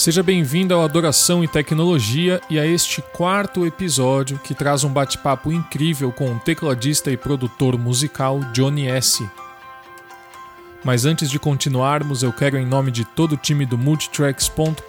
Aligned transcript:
Seja 0.00 0.22
bem-vindo 0.22 0.72
ao 0.72 0.82
Adoração 0.82 1.44
e 1.44 1.46
Tecnologia 1.46 2.40
e 2.48 2.58
a 2.58 2.64
este 2.64 3.02
quarto 3.02 3.66
episódio 3.66 4.38
que 4.38 4.54
traz 4.54 4.82
um 4.82 4.88
bate-papo 4.88 5.52
incrível 5.52 6.10
com 6.10 6.32
o 6.32 6.38
tecladista 6.38 7.10
e 7.10 7.18
produtor 7.18 7.76
musical 7.78 8.40
Johnny 8.54 8.86
S. 8.86 9.28
Mas 10.82 11.04
antes 11.04 11.28
de 11.28 11.38
continuarmos, 11.38 12.22
eu 12.22 12.32
quero, 12.32 12.56
em 12.56 12.64
nome 12.64 12.90
de 12.90 13.04
todo 13.04 13.32
o 13.32 13.36
time 13.36 13.66
do 13.66 13.76
Multitracks.com.br, 13.76 14.80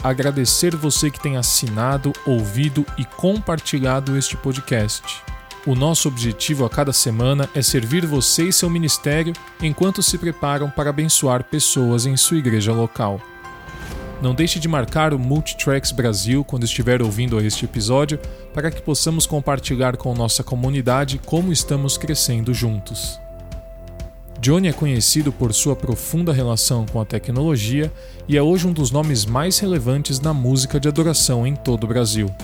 agradecer 0.00 0.76
você 0.76 1.10
que 1.10 1.20
tem 1.20 1.36
assinado, 1.36 2.12
ouvido 2.24 2.86
e 2.96 3.04
compartilhado 3.04 4.16
este 4.16 4.36
podcast. 4.36 5.24
O 5.66 5.74
nosso 5.74 6.06
objetivo 6.06 6.64
a 6.64 6.70
cada 6.70 6.92
semana 6.92 7.50
é 7.52 7.60
servir 7.60 8.06
você 8.06 8.44
e 8.44 8.52
seu 8.52 8.70
ministério 8.70 9.32
enquanto 9.60 10.04
se 10.04 10.16
preparam 10.16 10.70
para 10.70 10.90
abençoar 10.90 11.42
pessoas 11.42 12.06
em 12.06 12.16
sua 12.16 12.38
igreja 12.38 12.72
local. 12.72 13.20
Não 14.24 14.34
deixe 14.34 14.58
de 14.58 14.66
marcar 14.66 15.12
o 15.12 15.18
Multitracks 15.18 15.92
Brasil 15.92 16.42
quando 16.42 16.64
estiver 16.64 17.02
ouvindo 17.02 17.38
este 17.42 17.66
episódio 17.66 18.18
para 18.54 18.70
que 18.70 18.80
possamos 18.80 19.26
compartilhar 19.26 19.98
com 19.98 20.14
nossa 20.14 20.42
comunidade 20.42 21.20
como 21.26 21.52
estamos 21.52 21.98
crescendo 21.98 22.54
juntos. 22.54 23.20
Johnny 24.40 24.68
é 24.68 24.72
conhecido 24.72 25.30
por 25.30 25.52
sua 25.52 25.76
profunda 25.76 26.32
relação 26.32 26.86
com 26.90 26.98
a 27.02 27.04
tecnologia 27.04 27.92
e 28.26 28.34
é 28.34 28.42
hoje 28.42 28.66
um 28.66 28.72
dos 28.72 28.90
nomes 28.90 29.26
mais 29.26 29.58
relevantes 29.58 30.18
na 30.18 30.32
música 30.32 30.80
de 30.80 30.88
adoração 30.88 31.46
em 31.46 31.54
todo 31.54 31.84
o 31.84 31.88
Brasil. 31.88 32.34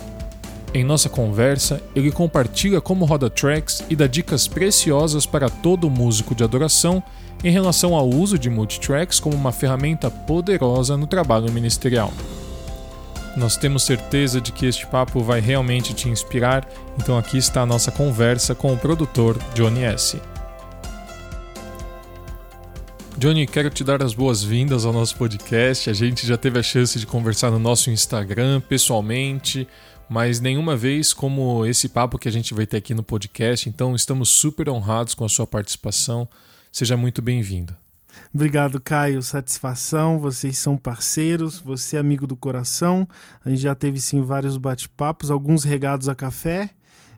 Em 0.73 0.85
nossa 0.85 1.09
conversa, 1.09 1.83
ele 1.97 2.13
compartilha 2.13 2.81
como 2.81 3.05
roda 3.05 3.29
tracks 3.29 3.83
e 3.91 3.97
dá 3.97 4.07
dicas 4.07 4.47
preciosas 4.47 5.27
para 5.27 5.51
todo 5.51 5.91
músico 5.91 6.33
de 6.33 6.45
adoração 6.45 7.03
em 7.43 7.51
relação 7.51 7.97
ao 7.97 8.09
uso 8.09 8.39
de 8.39 8.49
multitracks 8.49 9.19
como 9.19 9.35
uma 9.35 9.51
ferramenta 9.51 10.09
poderosa 10.09 10.97
no 10.97 11.09
trabalho 11.09 11.51
ministerial. 11.51 12.13
Nós 13.37 13.57
temos 13.57 13.83
certeza 13.83 14.41
de 14.41 14.53
que 14.53 14.67
este 14.67 14.87
papo 14.87 15.21
vai 15.21 15.41
realmente 15.41 15.93
te 15.93 16.09
inspirar, 16.09 16.69
então 16.99 17.19
aqui 17.19 17.39
está 17.39 17.63
a 17.63 17.67
nossa 17.67 17.91
conversa 17.91 18.55
com 18.55 18.73
o 18.73 18.79
produtor 18.79 19.39
Johnny 19.55 19.83
S. 19.83 20.21
Johnny, 23.21 23.47
quero 23.47 23.69
te 23.69 23.85
dar 23.85 24.03
as 24.03 24.15
boas-vindas 24.15 24.87
ao 24.87 24.95
nosso 24.95 25.15
podcast. 25.17 25.91
A 25.91 25.93
gente 25.93 26.27
já 26.27 26.39
teve 26.39 26.59
a 26.59 26.63
chance 26.63 26.99
de 26.99 27.07
conversar 27.07 27.51
no 27.51 27.59
nosso 27.59 27.91
Instagram 27.91 28.63
pessoalmente, 28.63 29.69
mas 30.11 30.41
nenhuma 30.41 30.77
vez 30.77 31.13
como 31.13 31.65
esse 31.65 31.89
papo 31.89 32.19
que 32.19 32.29
a 32.29 32.33
gente 32.33 32.53
vai 32.53 32.67
ter 32.67 32.79
aqui 32.79 32.93
no 32.93 33.03
podcast. 33.05 33.69
Então, 33.69 33.95
estamos 33.95 34.29
super 34.29 34.69
honrados 34.69 35.15
com 35.15 35.25
a 35.25 35.29
sua 35.29 35.47
participação. 35.47 36.29
Seja 36.73 36.97
muito 36.97 37.23
bem-vindo. 37.23 37.77
Obrigado, 38.35 38.81
Caio. 38.81 39.23
Satisfação. 39.23 40.19
Vocês 40.19 40.59
são 40.59 40.77
parceiros, 40.77 41.61
você 41.61 41.97
é 41.97 42.01
amigo 42.01 42.27
do 42.27 42.35
coração. 42.35 43.07
A 43.45 43.51
gente 43.51 43.63
já 43.63 43.73
teve 43.73 44.01
sim 44.01 44.21
vários 44.21 44.57
bate-papos, 44.57 45.31
alguns 45.31 45.63
regados 45.63 46.09
a 46.09 46.15
café. 46.17 46.71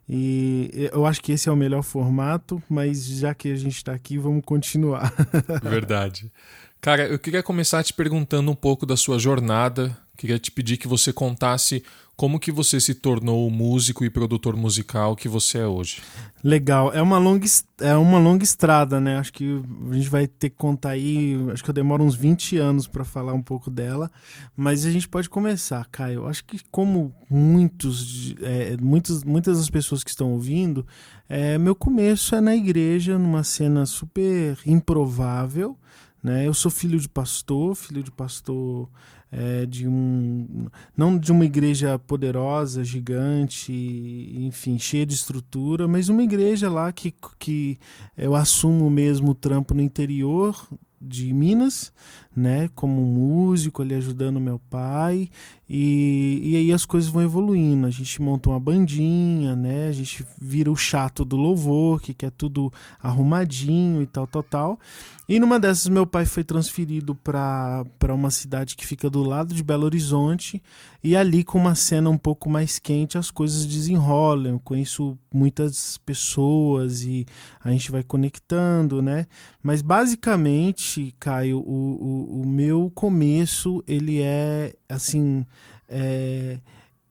E 0.06 0.90
eu 0.92 1.06
acho 1.06 1.22
que 1.22 1.32
esse 1.32 1.48
é 1.48 1.52
o 1.52 1.56
melhor 1.56 1.82
formato, 1.82 2.62
mas 2.68 3.06
já 3.06 3.34
que 3.34 3.50
a 3.50 3.56
gente 3.56 3.76
está 3.76 3.94
aqui, 3.94 4.18
vamos 4.18 4.42
continuar. 4.44 5.14
Verdade. 5.64 6.30
Cara, 6.78 7.06
eu 7.06 7.18
queria 7.18 7.42
começar 7.42 7.82
te 7.82 7.94
perguntando 7.94 8.50
um 8.50 8.54
pouco 8.54 8.84
da 8.84 8.98
sua 8.98 9.18
jornada. 9.18 9.96
Queria 10.16 10.38
te 10.38 10.50
pedir 10.50 10.76
que 10.76 10.88
você 10.88 11.12
contasse 11.12 11.82
como 12.22 12.38
que 12.38 12.52
você 12.52 12.78
se 12.78 12.94
tornou 12.94 13.48
o 13.48 13.50
músico 13.50 14.04
e 14.04 14.08
produtor 14.08 14.54
musical 14.54 15.16
que 15.16 15.28
você 15.28 15.58
é 15.58 15.66
hoje? 15.66 16.00
Legal, 16.44 16.92
é 16.92 17.02
uma 17.02 17.18
longa, 17.18 17.44
é 17.80 17.96
uma 17.96 18.20
longa 18.20 18.44
estrada, 18.44 19.00
né? 19.00 19.18
Acho 19.18 19.32
que 19.32 19.60
a 19.90 19.94
gente 19.94 20.08
vai 20.08 20.28
ter 20.28 20.50
que 20.50 20.56
contar 20.56 20.90
aí, 20.90 21.36
acho 21.52 21.64
que 21.64 21.70
eu 21.70 21.74
demoro 21.74 22.04
uns 22.04 22.14
20 22.14 22.58
anos 22.58 22.86
para 22.86 23.04
falar 23.04 23.32
um 23.32 23.42
pouco 23.42 23.68
dela, 23.68 24.08
mas 24.56 24.86
a 24.86 24.90
gente 24.92 25.08
pode 25.08 25.28
começar, 25.28 25.84
Caio. 25.90 26.28
Acho 26.28 26.44
que 26.44 26.60
como 26.70 27.12
muitos, 27.28 28.36
é, 28.40 28.76
muitos 28.80 29.24
muitas 29.24 29.58
das 29.58 29.68
pessoas 29.68 30.04
que 30.04 30.10
estão 30.10 30.30
ouvindo, 30.30 30.86
é, 31.28 31.58
meu 31.58 31.74
começo 31.74 32.36
é 32.36 32.40
na 32.40 32.54
igreja, 32.54 33.18
numa 33.18 33.42
cena 33.42 33.84
super 33.84 34.56
improvável, 34.64 35.76
né? 36.22 36.46
Eu 36.46 36.54
sou 36.54 36.70
filho 36.70 37.00
de 37.00 37.08
pastor, 37.08 37.74
filho 37.74 38.00
de 38.00 38.12
pastor 38.12 38.88
é, 39.32 39.64
de 39.64 39.88
um 39.88 40.68
não 40.94 41.18
de 41.18 41.32
uma 41.32 41.46
igreja 41.46 41.98
poderosa, 41.98 42.84
gigante, 42.84 43.72
enfim, 44.36 44.78
cheia 44.78 45.06
de 45.06 45.14
estrutura, 45.14 45.88
mas 45.88 46.10
uma 46.10 46.22
igreja 46.22 46.70
lá 46.70 46.92
que, 46.92 47.14
que 47.38 47.78
eu 48.16 48.34
assumo 48.34 48.90
mesmo 48.90 49.30
o 49.30 49.34
trampo 49.34 49.72
no 49.72 49.80
interior 49.80 50.54
de 51.02 51.32
Minas, 51.32 51.92
né, 52.34 52.70
como 52.74 53.02
músico 53.02 53.82
ali 53.82 53.94
ajudando 53.94 54.40
meu 54.40 54.58
pai 54.70 55.28
e, 55.74 56.40
e 56.44 56.56
aí 56.56 56.70
as 56.70 56.84
coisas 56.84 57.08
vão 57.08 57.22
evoluindo. 57.22 57.86
A 57.86 57.90
gente 57.90 58.20
monta 58.20 58.50
uma 58.50 58.60
bandinha, 58.60 59.56
né? 59.56 59.88
A 59.88 59.92
gente 59.92 60.22
vira 60.38 60.70
o 60.70 60.76
chato 60.76 61.24
do 61.24 61.34
louvor, 61.34 61.98
que 61.98 62.12
quer 62.12 62.30
tudo 62.30 62.70
arrumadinho 63.02 64.02
e 64.02 64.06
tal, 64.06 64.26
tal, 64.26 64.42
tal. 64.42 64.80
E 65.26 65.40
numa 65.40 65.58
dessas, 65.58 65.88
meu 65.88 66.06
pai 66.06 66.26
foi 66.26 66.44
transferido 66.44 67.14
para 67.14 67.86
uma 68.10 68.30
cidade 68.30 68.76
que 68.76 68.86
fica 68.86 69.08
do 69.08 69.22
lado 69.22 69.54
de 69.54 69.62
Belo 69.62 69.84
Horizonte. 69.84 70.62
E 71.04 71.16
ali, 71.16 71.42
com 71.42 71.58
uma 71.58 71.74
cena 71.74 72.08
um 72.08 72.16
pouco 72.16 72.48
mais 72.48 72.78
quente, 72.78 73.18
as 73.18 73.30
coisas 73.30 73.66
desenrolam. 73.66 74.52
Eu 74.52 74.60
conheço 74.60 75.18
muitas 75.34 75.98
pessoas 75.98 77.02
e 77.02 77.26
a 77.62 77.70
gente 77.72 77.90
vai 77.90 78.04
conectando, 78.04 79.02
né? 79.02 79.26
Mas 79.60 79.82
basicamente, 79.82 81.12
Caio, 81.18 81.58
o, 81.58 81.62
o, 81.62 82.42
o 82.42 82.46
meu 82.46 82.90
começo 82.94 83.82
ele 83.88 84.22
é 84.22 84.74
assim 84.88 85.44
é, 85.88 86.58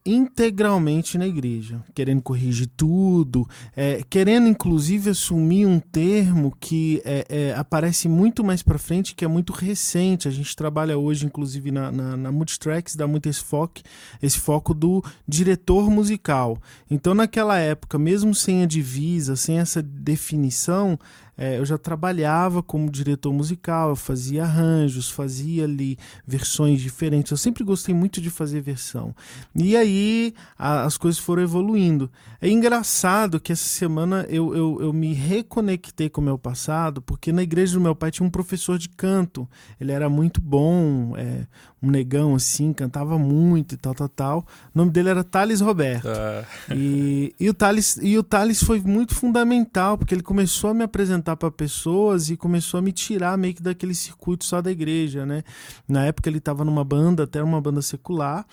integralmente 0.05 1.17
na 1.17 1.27
igreja, 1.27 1.83
querendo 1.93 2.21
corrigir 2.21 2.67
tudo, 2.75 3.47
é, 3.75 4.01
querendo 4.09 4.47
inclusive 4.47 5.11
assumir 5.11 5.65
um 5.65 5.79
termo 5.79 6.55
que 6.59 7.01
é, 7.05 7.25
é, 7.29 7.55
aparece 7.55 8.09
muito 8.09 8.43
mais 8.43 8.63
para 8.63 8.79
frente, 8.79 9.13
que 9.13 9.23
é 9.23 9.27
muito 9.27 9.53
recente. 9.53 10.27
A 10.27 10.31
gente 10.31 10.55
trabalha 10.55 10.97
hoje, 10.97 11.25
inclusive 11.25 11.71
na, 11.71 11.91
na, 11.91 12.17
na 12.17 12.31
Multitracks, 12.31 12.95
dá 12.95 13.05
muito 13.05 13.29
esse 13.29 13.43
foco, 13.43 13.81
esse 14.21 14.39
foco 14.39 14.73
do 14.73 15.03
diretor 15.27 15.89
musical. 15.89 16.57
Então, 16.89 17.13
naquela 17.13 17.57
época, 17.59 17.99
mesmo 17.99 18.33
sem 18.33 18.63
a 18.63 18.65
divisa, 18.65 19.35
sem 19.35 19.59
essa 19.59 19.81
definição, 19.83 20.97
é, 21.37 21.57
eu 21.57 21.65
já 21.65 21.77
trabalhava 21.77 22.61
como 22.61 22.89
diretor 22.89 23.33
musical, 23.33 23.89
eu 23.89 23.95
fazia 23.95 24.43
arranjos, 24.43 25.09
fazia 25.09 25.63
ali 25.63 25.97
versões 26.25 26.81
diferentes. 26.81 27.31
Eu 27.31 27.37
sempre 27.37 27.63
gostei 27.63 27.95
muito 27.95 28.21
de 28.21 28.29
fazer 28.29 28.61
versão. 28.61 29.15
E 29.55 29.75
aí 29.75 30.33
a, 30.57 30.83
as 30.83 30.97
coisas 30.97 31.19
foram 31.19 31.41
evoluindo. 31.41 32.11
É 32.41 32.49
engraçado 32.49 33.39
que 33.39 33.51
essa 33.51 33.67
semana 33.67 34.25
eu, 34.29 34.55
eu, 34.55 34.81
eu 34.81 34.93
me 34.93 35.13
reconectei 35.13 36.09
com 36.09 36.21
o 36.21 36.23
meu 36.23 36.37
passado, 36.37 37.01
porque 37.01 37.31
na 37.31 37.43
igreja 37.43 37.73
do 37.73 37.81
meu 37.81 37.95
pai 37.95 38.11
tinha 38.11 38.25
um 38.25 38.31
professor 38.31 38.77
de 38.77 38.89
canto. 38.89 39.47
Ele 39.79 39.91
era 39.91 40.09
muito 40.09 40.41
bom, 40.41 41.15
é, 41.17 41.45
um 41.81 41.89
negão 41.89 42.35
assim, 42.35 42.73
cantava 42.73 43.17
muito 43.17 43.75
e 43.75 43.77
tal, 43.77 43.95
tal, 43.95 44.09
tal. 44.09 44.39
O 44.73 44.77
nome 44.77 44.91
dele 44.91 45.09
era 45.09 45.23
Thales 45.23 45.61
Roberto. 45.61 46.07
Ah. 46.07 46.43
E, 46.75 47.33
e, 47.39 47.49
o 47.49 47.53
Thales, 47.53 47.99
e 48.01 48.17
o 48.17 48.23
Thales 48.23 48.63
foi 48.63 48.79
muito 48.79 49.15
fundamental, 49.15 49.97
porque 49.97 50.13
ele 50.13 50.21
começou 50.23 50.69
a 50.69 50.73
me 50.73 50.83
apresentar 50.83 51.20
para 51.21 51.51
pessoas 51.51 52.29
e 52.29 52.37
começou 52.37 52.77
a 52.77 52.81
me 52.81 52.91
tirar 52.91 53.37
meio 53.37 53.53
que 53.53 53.61
daquele 53.61 53.93
circuito 53.93 54.45
só 54.45 54.61
da 54.61 54.71
igreja, 54.71 55.25
né? 55.25 55.43
Na 55.87 56.05
época 56.05 56.29
ele 56.29 56.37
estava 56.37 56.65
numa 56.65 56.83
banda, 56.83 57.23
até 57.23 57.41
uma 57.41 57.61
banda 57.61 57.81
secular, 57.81 58.45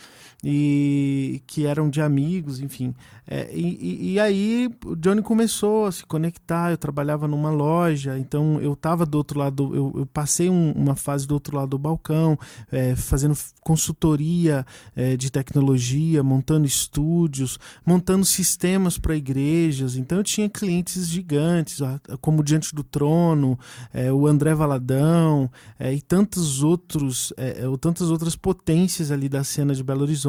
e 0.42 1.42
que 1.46 1.66
eram 1.66 1.90
de 1.90 2.00
amigos, 2.00 2.60
enfim. 2.60 2.94
É, 3.26 3.50
e, 3.52 4.12
e, 4.12 4.20
aí 4.20 4.70
o 4.86 4.96
Johnny 4.96 5.20
começou 5.20 5.84
a 5.84 5.92
se 5.92 6.06
conectar. 6.06 6.70
Eu 6.70 6.78
trabalhava 6.78 7.28
numa 7.28 7.50
loja, 7.50 8.18
então 8.18 8.60
eu 8.60 8.72
estava 8.72 9.04
do 9.04 9.18
outro 9.18 9.38
lado, 9.38 9.74
eu, 9.74 9.92
eu 9.96 10.06
passei 10.06 10.48
um, 10.48 10.72
uma 10.72 10.96
fase 10.96 11.26
do 11.26 11.34
outro 11.34 11.56
lado 11.56 11.70
do 11.70 11.78
balcão, 11.78 12.38
é, 12.70 12.94
fazendo 12.96 13.36
consultoria 13.60 14.64
é, 14.96 15.16
de 15.16 15.30
tecnologia, 15.30 16.22
montando 16.22 16.66
estúdios, 16.66 17.58
montando 17.84 18.24
sistemas 18.24 18.96
para 18.96 19.16
igrejas. 19.16 19.96
Então 19.96 20.18
eu 20.18 20.24
tinha 20.24 20.48
clientes 20.48 21.06
gigantes, 21.08 21.80
como 22.20 22.44
Diante 22.44 22.74
do 22.74 22.84
Trono, 22.84 23.58
é, 23.92 24.10
o 24.10 24.26
André 24.26 24.54
Valadão 24.54 25.50
é, 25.78 25.92
e 25.92 26.00
tantos 26.00 26.62
outros, 26.62 27.32
é, 27.36 27.68
ou 27.68 27.76
tantas 27.76 28.10
outras 28.10 28.36
potências 28.36 29.10
ali 29.10 29.28
da 29.28 29.44
cena 29.44 29.74
de 29.74 29.82
Belo 29.82 30.02
Horizonte 30.02 30.27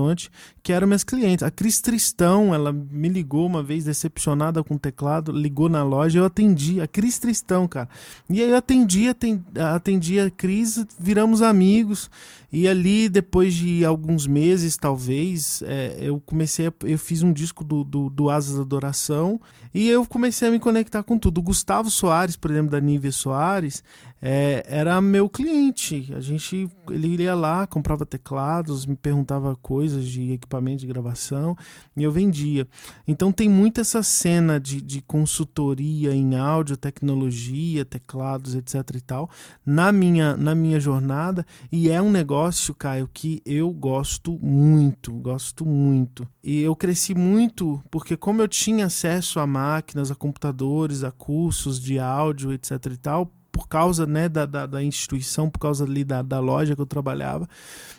que 0.62 0.74
eram 0.74 0.88
minhas 0.88 1.04
clientes. 1.04 1.44
A 1.44 1.52
Cris 1.52 1.82
Tristão, 1.82 2.54
ela 2.54 2.72
me 2.72 3.10
ligou 3.10 3.46
uma 3.46 3.64
vez, 3.64 3.86
decepcionada 3.86 4.64
com 4.64 4.76
o 4.76 4.80
teclado, 4.80 5.32
ligou 5.32 5.70
na 5.70 5.84
loja, 5.84 6.20
eu 6.20 6.26
atendi, 6.26 6.80
a 6.82 6.88
Cris 6.88 7.20
Tristão, 7.20 7.68
cara. 7.68 7.90
E 8.30 8.42
aí 8.42 8.50
eu 8.50 8.58
atendi, 8.58 9.08
atendi, 9.08 9.44
atendi 9.60 10.20
a 10.20 10.30
Cris, 10.30 10.86
viramos 11.00 11.42
amigos, 11.42 12.10
e 12.52 12.68
ali, 12.68 13.08
depois 13.08 13.54
de 13.54 13.86
alguns 13.86 14.26
meses, 14.26 14.76
talvez, 14.76 15.62
é, 15.66 15.98
eu 16.00 16.20
comecei, 16.26 16.68
a, 16.68 16.74
eu 16.84 16.98
fiz 16.98 17.22
um 17.22 17.32
disco 17.32 17.64
do, 17.64 17.84
do, 17.84 18.10
do 18.10 18.30
Asas 18.30 18.56
da 18.56 18.62
Adoração, 18.62 19.40
e 19.74 19.88
eu 19.88 20.06
comecei 20.06 20.48
a 20.48 20.52
me 20.52 20.60
conectar 20.60 21.04
com 21.04 21.18
tudo. 21.18 21.40
O 21.40 21.44
Gustavo 21.44 21.92
Soares, 21.92 22.36
por 22.36 22.50
exemplo, 22.50 22.72
da 22.72 22.80
Nívia 22.80 23.12
Soares, 23.12 23.84
é, 24.22 24.64
era 24.68 25.02
meu 25.02 25.30
cliente. 25.30 26.12
A 26.16 26.20
gente, 26.20 26.70
ele 26.90 27.24
ia 27.24 27.36
lá, 27.36 27.66
comprava 27.66 28.06
teclados, 28.06 28.86
me 28.86 28.96
perguntava 28.96 29.56
coisas 29.56 30.06
de 30.06 30.34
equipamento 30.34 30.82
de 30.82 30.88
gravação 30.88 31.56
e 31.96 32.04
eu 32.04 32.12
vendia. 32.12 32.68
Então 33.08 33.32
tem 33.32 33.50
muito 33.50 33.80
essa 33.80 34.04
cena 34.04 34.60
de, 34.60 34.82
de 34.82 35.02
consultoria 35.02 36.14
em 36.14 36.36
áudio, 36.36 36.76
tecnologia, 36.76 37.86
teclados, 37.86 38.56
etc 38.56 38.74
e 38.96 39.02
tal, 39.02 39.30
na 39.66 39.92
minha, 39.92 40.36
na 40.36 40.54
minha 40.54 40.80
jornada 40.80 41.46
e 41.72 41.90
é 41.90 42.02
um 42.02 42.12
negócio, 42.12 42.74
Caio, 42.76 43.10
que 43.12 43.42
eu 43.46 43.72
gosto 43.72 44.38
muito, 44.42 45.14
gosto 45.14 45.66
muito. 45.66 46.28
E 46.44 46.62
eu 46.62 46.76
cresci 46.76 47.14
muito 47.14 47.82
porque 47.90 48.18
como 48.18 48.42
eu 48.42 48.48
tinha 48.48 48.86
acesso 48.88 49.40
a 49.40 49.48
máquinas, 49.48 50.12
a 50.12 50.16
computadores, 50.16 51.04
a 51.04 51.12
cursos 51.12 51.80
de 51.80 52.00
áudio, 52.00 52.52
etc 52.52 52.86
e 52.92 52.98
tal, 52.98 53.32
por 53.60 53.68
causa 53.68 54.06
né, 54.06 54.30
da, 54.30 54.46
da, 54.46 54.66
da, 54.66 54.82
instituição, 54.82 55.50
por 55.50 55.60
causa 55.60 55.84
ali 55.84 56.06
da, 56.06 56.22
da 56.22 56.40
loja 56.40 56.78
que 56.78 56.82
eu 56.82 56.86
trabalhava. 56.86 57.46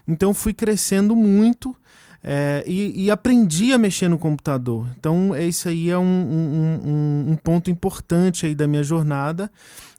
Então 0.09 0.33
fui 0.33 0.55
crescendo 0.55 1.15
muito 1.15 1.77
é, 2.25 2.65
e, 2.67 3.05
e, 3.05 3.11
aprendi 3.11 3.71
a 3.75 3.79
mexer 3.79 4.09
no 4.09 4.19
computador. 4.19 4.87
Então 4.99 5.37
isso 5.37 5.69
aí 5.69 5.91
é 5.91 5.99
um, 5.99 6.03
um, 6.03 6.81
um, 6.89 7.33
um 7.33 7.37
ponto 7.37 7.71
importante 7.71 8.47
aí 8.47 8.55
da 8.55 8.67
minha 8.67 8.83
jornada. 8.83 9.51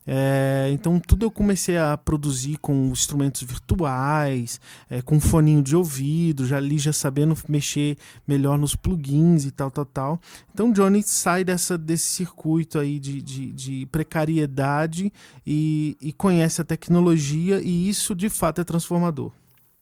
É, 0.06 0.70
então 0.74 1.00
tudo 1.00 1.26
eu 1.26 1.32
comecei 1.32 1.78
a 1.78 1.96
produzir 1.96 2.58
com 2.58 2.90
instrumentos 2.92 3.44
virtuais, 3.44 4.60
é, 4.90 5.02
com 5.02 5.20
foninho 5.20 5.62
de 5.62 5.76
ouvido, 5.76 6.46
já 6.46 6.58
ali 6.58 6.78
já 6.78 6.92
sabendo 6.92 7.38
mexer 7.48 7.98
melhor 8.28 8.58
nos 8.58 8.76
plugins 8.76 9.46
e 9.46 9.52
tal, 9.52 9.70
tal, 9.70 9.86
tal. 9.86 10.22
Então 10.54 10.72
Johnny 10.72 11.04
sai 11.04 11.44
dessa, 11.44 11.78
desse 11.78 12.08
circuito 12.08 12.80
aí 12.80 13.00
de, 13.00 13.22
de, 13.22 13.52
de 13.52 13.86
precariedade 13.88 15.14
e, 15.46 15.96
e 16.02 16.12
conhece 16.12 16.62
a 16.62 16.66
tecnologia 16.66 17.62
e 17.62 17.88
isso 17.88 18.16
de 18.16 18.30
fato 18.30 18.62
é 18.62 18.64
transformador. 18.64 19.32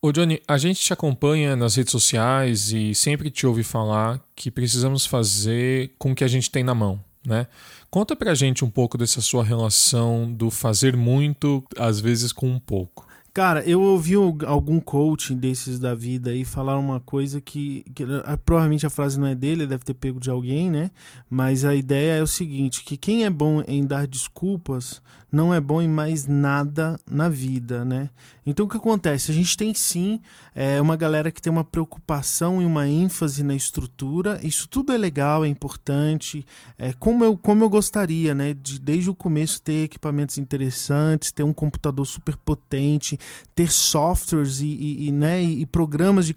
Ô 0.02 0.14
Johnny, 0.14 0.42
a 0.48 0.58
gente 0.58 0.80
te 0.80 0.94
acompanha 0.94 1.58
nas 1.58 1.76
redes 1.76 1.92
sociais 1.92 2.72
e 2.72 2.96
sempre 2.96 3.30
te 3.30 3.46
ouve 3.46 3.64
falar 3.64 4.22
que 4.34 4.50
precisamos 4.50 5.06
fazer 5.06 5.94
com 6.00 6.14
o 6.14 6.16
que 6.16 6.24
a 6.24 6.28
gente 6.28 6.50
tem 6.50 6.64
na 6.64 6.74
mão, 6.74 7.04
né? 7.26 7.48
Conta 7.90 8.16
pra 8.16 8.34
gente 8.34 8.64
um 8.64 8.70
pouco 8.70 8.98
dessa 8.98 9.22
sua 9.22 9.44
relação 9.44 10.32
do 10.32 10.50
fazer 10.50 10.96
muito, 10.96 11.64
às 11.78 12.00
vezes 12.00 12.32
com 12.32 12.48
um 12.48 12.60
pouco. 12.60 13.08
Cara, 13.32 13.64
eu 13.64 13.82
ouvi 13.82 14.16
algum 14.16 14.80
coaching 14.80 15.38
desses 15.38 15.80
da 15.80 15.94
vida 15.94 16.32
aí 16.32 16.44
falar 16.44 16.78
uma 16.78 17.00
coisa 17.00 17.40
que, 17.40 17.86
que, 17.94 18.04
ah, 18.26 18.38
provavelmente 18.38 18.86
a 18.86 18.90
frase 18.90 19.20
não 19.20 19.28
é 19.28 19.36
dele, 19.36 19.68
deve 19.68 19.86
ter 19.86 19.94
pego 19.94 20.20
de 20.20 20.30
alguém, 20.30 20.70
né? 20.70 20.90
Mas 21.30 21.64
a 21.64 21.76
ideia 21.76 22.20
é 22.20 22.24
o 22.24 22.28
seguinte, 22.28 22.84
que 22.84 22.98
quem 22.98 23.26
é 23.26 23.30
bom 23.30 23.64
em 23.68 23.86
dar 23.86 24.08
desculpas 24.08 25.02
não 25.32 25.54
é 25.54 25.60
bom 25.60 25.82
em 25.82 25.88
mais 25.88 26.26
nada 26.26 27.00
na 27.10 27.30
vida, 27.30 27.86
né? 27.86 28.10
Então 28.46 28.66
o 28.66 28.70
que 28.70 28.78
acontece? 28.78 29.32
A 29.32 29.34
gente 29.34 29.56
tem 29.56 29.74
sim 29.74 30.20
é, 30.56 30.82
uma 30.82 30.96
galera 30.96 31.32
que 31.32 31.42
tem 31.42 31.52
uma 31.52 31.64
preocupação 31.64 32.62
e 32.62 32.66
uma 32.66 32.88
ênfase 32.88 33.44
na 33.44 33.54
estrutura. 33.54 34.40
Isso 34.42 34.68
tudo 34.68 34.92
é 34.92 34.98
legal, 34.98 35.46
é 35.46 35.48
importante. 35.48 36.44
É, 36.78 36.94
como, 36.94 37.24
eu, 37.24 37.38
como 37.38 37.64
eu 37.64 37.70
gostaria, 37.70 38.34
né? 38.34 38.56
De 38.56 38.80
desde 38.80 39.10
o 39.10 39.16
começo 39.16 39.62
ter 39.62 39.84
equipamentos 39.84 40.38
interessantes, 40.38 41.32
ter 41.32 41.44
um 41.44 41.54
computador 41.54 42.06
super 42.08 42.36
potente, 42.36 43.20
ter 43.54 43.72
softwares 43.72 44.62
e, 44.62 44.68
e, 44.68 45.08
e 45.08 45.12
né, 45.12 45.44
e, 45.44 45.66
programas 45.66 46.26
de 46.26 46.34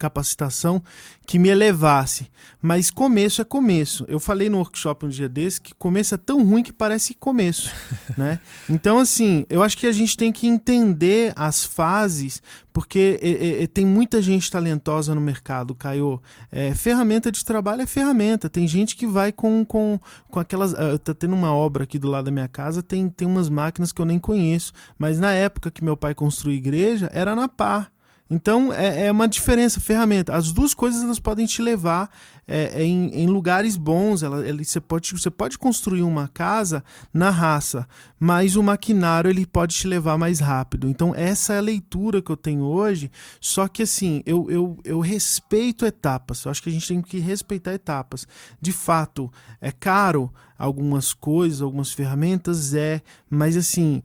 capacitação 0.00 0.82
que 1.26 1.38
me 1.38 1.50
elevasse. 1.50 2.28
Mas 2.60 2.90
começo 2.90 3.40
é 3.40 3.44
começo. 3.44 4.04
Eu 4.08 4.18
falei 4.18 4.48
no 4.48 4.56
workshop 4.56 5.06
um 5.06 5.08
dia 5.08 5.28
desse 5.28 5.60
que 5.60 5.74
começo 5.74 6.14
é 6.14 6.18
tão 6.18 6.44
ruim 6.44 6.62
que 6.62 6.72
parece 6.72 7.14
começo, 7.14 7.70
né? 8.16 8.40
Então, 8.68 8.98
assim, 8.98 9.46
eu 9.48 9.62
acho 9.62 9.76
que 9.78 9.86
a 9.86 9.92
gente 9.92 10.16
tem 10.16 10.32
que 10.32 10.48
entender 10.48 11.32
as 11.36 11.64
fases, 11.64 12.42
porque 12.72 13.18
é, 13.22 13.62
é, 13.62 13.66
tem 13.66 13.84
muita 13.86 14.20
gente 14.22 14.50
talentosa 14.50 15.14
no 15.14 15.20
mercado, 15.20 15.74
Caio. 15.74 16.20
É, 16.50 16.74
ferramenta 16.74 17.30
de 17.30 17.44
trabalho 17.44 17.82
é 17.82 17.86
ferramenta. 17.86 18.48
Tem 18.48 18.66
gente 18.66 18.96
que 18.96 19.06
vai 19.06 19.30
com, 19.30 19.64
com, 19.64 20.00
com 20.30 20.40
aquelas. 20.40 20.72
Uh, 20.72 20.98
tá 20.98 21.14
tendo 21.14 21.34
uma 21.34 21.54
obra 21.54 21.84
aqui 21.84 21.98
do 21.98 22.08
lado 22.08 22.24
da 22.24 22.30
minha 22.30 22.48
casa, 22.48 22.82
tem, 22.82 23.08
tem 23.08 23.28
umas 23.28 23.48
máquinas 23.48 23.92
que 23.92 24.00
eu 24.00 24.06
nem 24.06 24.18
conheço. 24.18 24.72
Mas 24.98 25.20
na 25.20 25.32
época 25.32 25.70
que 25.70 25.84
meu 25.84 25.96
pai 25.96 26.14
construiu 26.14 26.56
igreja, 26.56 27.10
era 27.12 27.36
na 27.36 27.48
par. 27.48 27.92
Então 28.30 28.72
é, 28.72 29.06
é, 29.06 29.12
uma 29.12 29.26
diferença, 29.26 29.80
ferramenta. 29.80 30.34
As 30.34 30.52
duas 30.52 30.72
coisas 30.72 31.02
elas 31.02 31.18
podem 31.18 31.46
te 31.46 31.60
levar 31.60 32.08
é, 32.46 32.80
é 32.80 32.84
em, 32.84 33.08
em, 33.22 33.26
lugares 33.26 33.76
bons. 33.76 34.22
Ela, 34.22 34.46
ele, 34.46 34.64
você, 34.64 34.80
pode, 34.80 35.10
você 35.10 35.28
pode 35.28 35.58
construir 35.58 36.02
uma 36.02 36.28
casa 36.28 36.84
na 37.12 37.28
raça, 37.28 37.88
mas 38.20 38.54
o 38.54 38.62
maquinário 38.62 39.28
ele 39.28 39.44
pode 39.44 39.74
te 39.74 39.88
levar 39.88 40.16
mais 40.16 40.38
rápido. 40.38 40.88
Então 40.88 41.12
essa 41.12 41.54
é 41.54 41.58
a 41.58 41.62
leitura 41.62 42.22
que 42.22 42.30
eu 42.30 42.36
tenho 42.36 42.62
hoje. 42.62 43.10
Só 43.40 43.66
que 43.66 43.82
assim, 43.82 44.22
eu, 44.24 44.48
eu, 44.48 44.78
eu 44.84 45.00
respeito 45.00 45.84
etapas. 45.84 46.44
Eu 46.44 46.52
acho 46.52 46.62
que 46.62 46.68
a 46.68 46.72
gente 46.72 46.86
tem 46.86 47.02
que 47.02 47.18
respeitar 47.18 47.74
etapas. 47.74 48.28
De 48.60 48.70
fato, 48.70 49.28
é 49.60 49.72
caro 49.72 50.32
algumas 50.56 51.12
coisas, 51.12 51.62
algumas 51.62 51.90
ferramentas, 51.90 52.74
é, 52.74 53.00
mas 53.28 53.56
assim, 53.56 54.02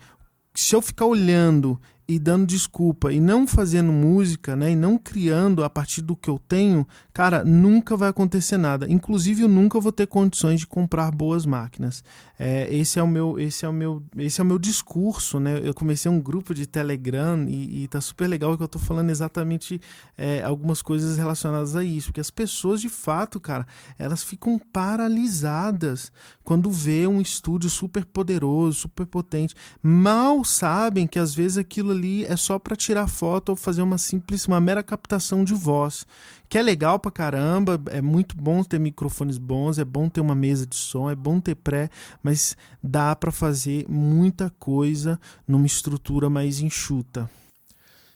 se 0.55 0.73
eu 0.73 0.81
ficar 0.81 1.05
olhando 1.05 1.79
e 2.07 2.19
dando 2.19 2.45
desculpa 2.45 3.11
e 3.11 3.19
não 3.19 3.47
fazendo 3.47 3.91
música, 3.91 4.55
né, 4.55 4.71
e 4.71 4.75
não 4.75 4.97
criando 4.97 5.63
a 5.63 5.69
partir 5.69 6.01
do 6.01 6.15
que 6.15 6.29
eu 6.29 6.39
tenho, 6.47 6.87
cara, 7.11 7.43
nunca 7.43 7.97
vai 7.97 8.09
acontecer 8.09 8.57
nada. 8.57 8.87
Inclusive, 8.89 9.41
eu 9.41 9.47
nunca 9.47 9.79
vou 9.79 9.91
ter 9.91 10.05
condições 10.05 10.59
de 10.59 10.67
comprar 10.67 11.11
boas 11.11 11.45
máquinas. 11.45 12.03
É, 12.37 12.73
esse 12.73 12.99
é 12.99 13.03
o 13.03 13.07
meu, 13.07 13.39
esse 13.39 13.65
é 13.65 13.69
o 13.69 13.73
meu, 13.73 14.03
esse 14.17 14.41
é 14.41 14.43
o 14.43 14.47
meu 14.47 14.59
discurso, 14.59 15.39
né? 15.39 15.61
Eu 15.63 15.73
comecei 15.73 16.11
um 16.11 16.19
grupo 16.19 16.53
de 16.53 16.67
Telegram 16.67 17.45
e, 17.47 17.83
e 17.83 17.87
tá 17.87 18.01
super 18.01 18.27
legal 18.27 18.57
que 18.57 18.63
eu 18.63 18.67
tô 18.67 18.77
falando 18.77 19.09
exatamente 19.09 19.79
é, 20.17 20.43
algumas 20.43 20.81
coisas 20.81 21.17
relacionadas 21.17 21.75
a 21.75 21.83
isso, 21.83 22.07
porque 22.07 22.19
as 22.19 22.29
pessoas 22.29 22.81
de 22.81 22.89
fato, 22.89 23.39
cara, 23.39 23.65
elas 23.97 24.21
ficam 24.23 24.59
paralisadas 24.59 26.11
quando 26.43 26.69
vê 26.69 27.07
um 27.07 27.21
estúdio 27.21 27.69
super 27.69 28.05
poderoso, 28.05 28.81
super 28.81 29.05
potente, 29.05 29.55
mal 29.81 30.43
sabem 30.43 31.07
que 31.07 31.17
às 31.17 31.33
vezes 31.33 31.57
aquilo 31.57 31.94
ali 31.95 32.25
é 32.25 32.35
só 32.35 32.59
para 32.59 32.75
tirar 32.75 33.07
foto 33.07 33.49
ou 33.49 33.55
fazer 33.55 33.81
uma 33.81 33.97
simples, 33.97 34.45
uma 34.45 34.59
mera 34.61 34.83
captação 34.83 35.43
de 35.43 35.53
voz, 35.53 36.05
que 36.47 36.57
é 36.57 36.61
legal 36.61 36.99
pra 36.99 37.11
caramba, 37.11 37.81
é 37.87 38.01
muito 38.01 38.35
bom 38.35 38.63
ter 38.63 38.79
microfones 38.79 39.37
bons, 39.37 39.79
é 39.79 39.85
bom 39.85 40.09
ter 40.09 40.21
uma 40.21 40.35
mesa 40.35 40.65
de 40.65 40.75
som, 40.75 41.09
é 41.09 41.15
bom 41.15 41.39
ter 41.39 41.55
pré, 41.55 41.89
mas 42.21 42.55
dá 42.83 43.15
para 43.15 43.31
fazer 43.31 43.85
muita 43.89 44.49
coisa 44.59 45.19
numa 45.47 45.65
estrutura 45.65 46.29
mais 46.29 46.59
enxuta. 46.59 47.29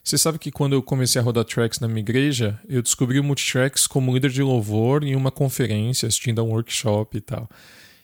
Você 0.02 0.16
sabe 0.16 0.38
que 0.38 0.50
quando 0.50 0.72
eu 0.72 0.82
comecei 0.82 1.20
a 1.20 1.24
rodar 1.24 1.44
tracks 1.44 1.78
na 1.78 1.86
minha 1.86 2.00
igreja, 2.00 2.58
eu 2.68 2.82
descobri 2.82 3.20
o 3.20 3.24
Multitracks 3.24 3.86
como 3.86 4.12
líder 4.12 4.30
de 4.30 4.42
louvor 4.42 5.04
em 5.04 5.14
uma 5.14 5.30
conferência, 5.30 6.06
assistindo 6.06 6.40
a 6.40 6.44
um 6.44 6.50
workshop 6.50 7.18
e 7.18 7.20
tal. 7.20 7.48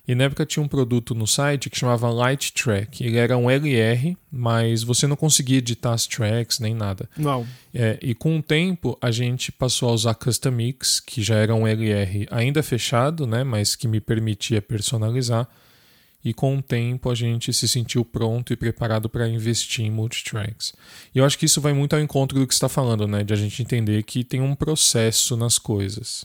E 0.06 0.14
na 0.14 0.24
época 0.24 0.46
tinha 0.46 0.62
um 0.62 0.68
produto 0.68 1.14
no 1.14 1.26
site 1.26 1.68
que 1.68 1.78
chamava 1.78 2.08
Light 2.10 2.52
Track. 2.52 3.04
Ele 3.04 3.16
era 3.16 3.36
um 3.36 3.50
LR, 3.50 4.16
mas 4.30 4.84
você 4.84 5.06
não 5.06 5.16
conseguia 5.16 5.58
editar 5.58 5.92
as 5.92 6.06
tracks 6.06 6.60
nem 6.60 6.74
nada. 6.74 7.08
Não. 7.16 7.46
É, 7.74 7.98
e 8.00 8.14
com 8.14 8.38
o 8.38 8.42
tempo 8.42 8.96
a 9.00 9.10
gente 9.10 9.50
passou 9.50 9.88
a 9.88 9.92
usar 9.92 10.14
Custom 10.14 10.52
Mix, 10.52 11.00
que 11.00 11.22
já 11.22 11.36
era 11.36 11.54
um 11.54 11.66
LR 11.66 12.28
ainda 12.30 12.62
fechado, 12.62 13.26
né, 13.26 13.42
mas 13.42 13.74
que 13.74 13.88
me 13.88 14.00
permitia 14.00 14.62
personalizar. 14.62 15.48
E 16.24 16.32
com 16.32 16.56
o 16.56 16.62
tempo 16.62 17.10
a 17.10 17.14
gente 17.14 17.52
se 17.52 17.68
sentiu 17.68 18.04
pronto 18.04 18.52
e 18.52 18.56
preparado 18.56 19.08
para 19.08 19.28
investir 19.28 19.84
em 19.84 19.90
multitracks. 19.90 20.72
E 21.14 21.18
eu 21.18 21.24
acho 21.24 21.38
que 21.38 21.46
isso 21.46 21.60
vai 21.60 21.72
muito 21.72 21.94
ao 21.94 22.02
encontro 22.02 22.38
do 22.38 22.46
que 22.46 22.54
está 22.54 22.68
falando, 22.68 23.08
né, 23.08 23.24
de 23.24 23.32
a 23.32 23.36
gente 23.36 23.60
entender 23.60 24.02
que 24.04 24.22
tem 24.22 24.40
um 24.40 24.54
processo 24.54 25.36
nas 25.36 25.58
coisas. 25.58 26.24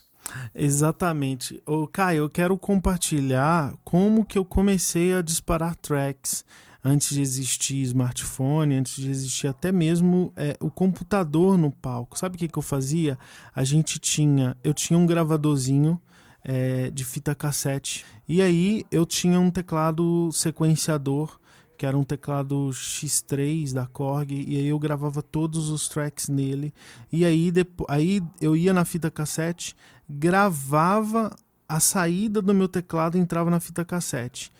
Exatamente. 0.53 1.61
Ô, 1.65 1.87
Caio, 1.87 2.23
eu 2.23 2.29
quero 2.29 2.57
compartilhar 2.57 3.73
como 3.83 4.25
que 4.25 4.37
eu 4.37 4.45
comecei 4.45 5.13
a 5.13 5.21
disparar 5.21 5.75
tracks 5.75 6.45
antes 6.83 7.13
de 7.13 7.21
existir 7.21 7.81
smartphone, 7.83 8.75
antes 8.75 8.95
de 8.95 9.09
existir 9.09 9.47
até 9.47 9.71
mesmo 9.71 10.33
é, 10.35 10.55
o 10.59 10.69
computador 10.69 11.57
no 11.57 11.71
palco. 11.71 12.17
Sabe 12.17 12.35
o 12.35 12.39
que, 12.39 12.47
que 12.47 12.57
eu 12.57 12.63
fazia? 12.63 13.17
A 13.55 13.63
gente 13.63 13.99
tinha, 13.99 14.57
eu 14.63 14.73
tinha 14.73 14.97
um 14.97 15.05
gravadorzinho 15.05 16.01
é, 16.43 16.89
de 16.89 17.05
fita 17.05 17.35
cassete 17.35 18.03
e 18.27 18.41
aí 18.41 18.83
eu 18.91 19.05
tinha 19.05 19.39
um 19.39 19.51
teclado 19.51 20.31
sequenciador 20.31 21.39
que 21.81 21.85
era 21.87 21.97
um 21.97 22.03
teclado 22.03 22.69
X3 22.69 23.73
da 23.73 23.87
Korg, 23.87 24.31
e 24.31 24.55
aí 24.55 24.67
eu 24.67 24.77
gravava 24.77 25.19
todos 25.23 25.69
os 25.69 25.87
tracks 25.87 26.29
nele. 26.29 26.71
E 27.11 27.25
aí, 27.25 27.49
depois, 27.49 27.89
aí 27.89 28.21
eu 28.39 28.55
ia 28.55 28.71
na 28.71 28.85
fita 28.85 29.09
cassete, 29.09 29.75
gravava 30.11 31.35
a 31.67 31.79
saída 31.79 32.41
do 32.41 32.53
meu 32.53 32.67
teclado 32.67 33.17
e 33.17 33.21
entrava 33.21 33.49
na 33.49 33.59
fita 33.59 33.85
cassete. 33.85 34.51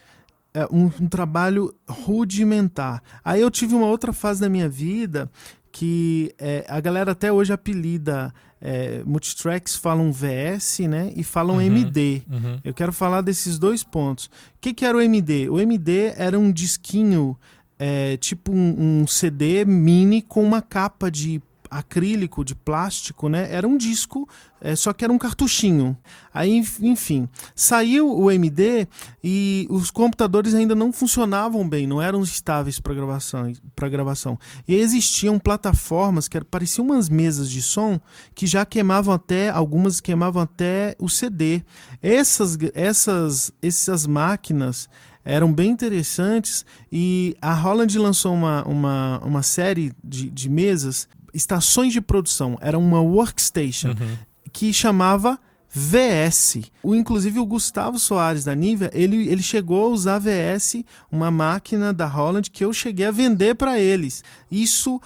É 0.54 0.66
um, 0.66 0.86
um 0.86 1.08
trabalho 1.08 1.74
rudimentar. 1.88 3.02
Aí 3.24 3.42
eu 3.42 3.52
tive 3.52 3.76
uma 3.76 3.88
outra 3.88 4.12
fase 4.12 4.42
da 4.42 4.50
minha 4.50 4.68
vida 4.68 5.30
que 5.72 6.34
é, 6.38 6.66
a 6.68 6.80
galera 6.80 7.14
até 7.14 7.32
hoje 7.32 7.54
apelida 7.54 8.34
é, 8.60 9.02
multitracks 9.06 9.76
falam 9.76 10.12
VS, 10.12 10.80
né? 10.88 11.12
E 11.16 11.24
falam 11.24 11.56
Uhum, 11.56 11.62
MD. 11.62 12.22
Uhum. 12.30 12.60
Eu 12.64 12.74
quero 12.74 12.94
falar 12.94 13.22
desses 13.22 13.58
dois 13.58 13.84
pontos. 13.84 14.26
O 14.26 14.30
que, 14.62 14.74
que 14.74 14.86
era 14.86 14.98
o 14.98 15.02
MD? 15.02 15.50
O 15.50 15.60
MD 15.60 16.14
era 16.16 16.38
um 16.38 16.52
disquinho, 16.52 17.36
é, 17.80 18.18
tipo 18.18 18.52
um, 18.52 19.02
um 19.02 19.08
CD 19.08 19.66
mini 19.66 20.22
com 20.22 20.44
uma 20.44 20.62
capa 20.62 21.10
de 21.10 21.42
acrílico, 21.72 22.44
de 22.44 22.54
plástico, 22.54 23.30
né? 23.30 23.48
Era 23.50 23.66
um 23.66 23.78
disco, 23.78 24.28
é, 24.60 24.76
só 24.76 24.92
que 24.92 25.06
era 25.06 25.12
um 25.14 25.18
cartuchinho. 25.18 25.98
Aí, 26.34 26.52
enf- 26.52 26.82
enfim, 26.82 27.30
saiu 27.56 28.14
o 28.14 28.30
MD 28.30 28.86
e 29.24 29.66
os 29.70 29.90
computadores 29.90 30.54
ainda 30.54 30.76
não 30.76 30.92
funcionavam 30.92 31.68
bem, 31.68 31.88
não 31.88 32.02
eram 32.02 32.22
estáveis 32.24 32.78
para 32.80 32.94
gravação, 32.94 33.54
para 33.74 33.88
gravação. 33.88 34.38
E 34.68 34.76
existiam 34.76 35.40
plataformas 35.40 36.28
que 36.28 36.40
pareciam 36.44 36.86
umas 36.86 37.08
mesas 37.08 37.50
de 37.50 37.62
som 37.62 38.00
que 38.36 38.46
já 38.46 38.66
queimavam 38.66 39.14
até, 39.14 39.50
algumas 39.50 40.02
queimavam 40.02 40.42
até 40.44 40.96
o 41.00 41.08
CD. 41.08 41.64
Essas, 42.02 42.58
essas, 42.74 43.52
essas 43.62 44.06
máquinas 44.06 44.90
eram 45.24 45.54
bem 45.54 45.70
interessantes 45.70 46.66
e 46.92 47.38
a 47.42 47.54
Holland 47.54 47.98
lançou 48.00 48.34
uma, 48.34 48.64
uma, 48.68 49.20
uma 49.24 49.44
série 49.44 49.94
de, 50.04 50.30
de 50.32 50.50
mesas, 50.50 51.08
estações 51.34 51.94
de 51.94 52.02
produção, 52.02 52.58
era 52.62 52.78
uma 52.78 53.02
workstation 53.02 53.90
Uhum. 53.90 54.18
que 54.52 54.74
chamava 54.74 55.40
VS. 55.74 56.58
O, 56.84 56.94
inclusive 56.94 57.40
o 57.40 57.46
Gustavo 57.46 57.98
Soares 57.98 58.44
da 58.44 58.54
Nivea, 58.54 58.92
ele, 58.94 59.28
ele 59.30 59.42
chegou 59.42 59.86
a 59.86 59.90
usar 59.90 60.20
VS, 60.20 60.84
uma 61.10 61.32
máquina 61.32 61.94
da 61.94 62.06
Holland 62.06 62.52
que 62.52 62.64
eu 62.66 62.74
cheguei 62.74 63.06
a 63.06 63.12
vender 63.12 63.56
para 63.56 63.80
eles. 63.80 64.24
Isso 64.52 65.02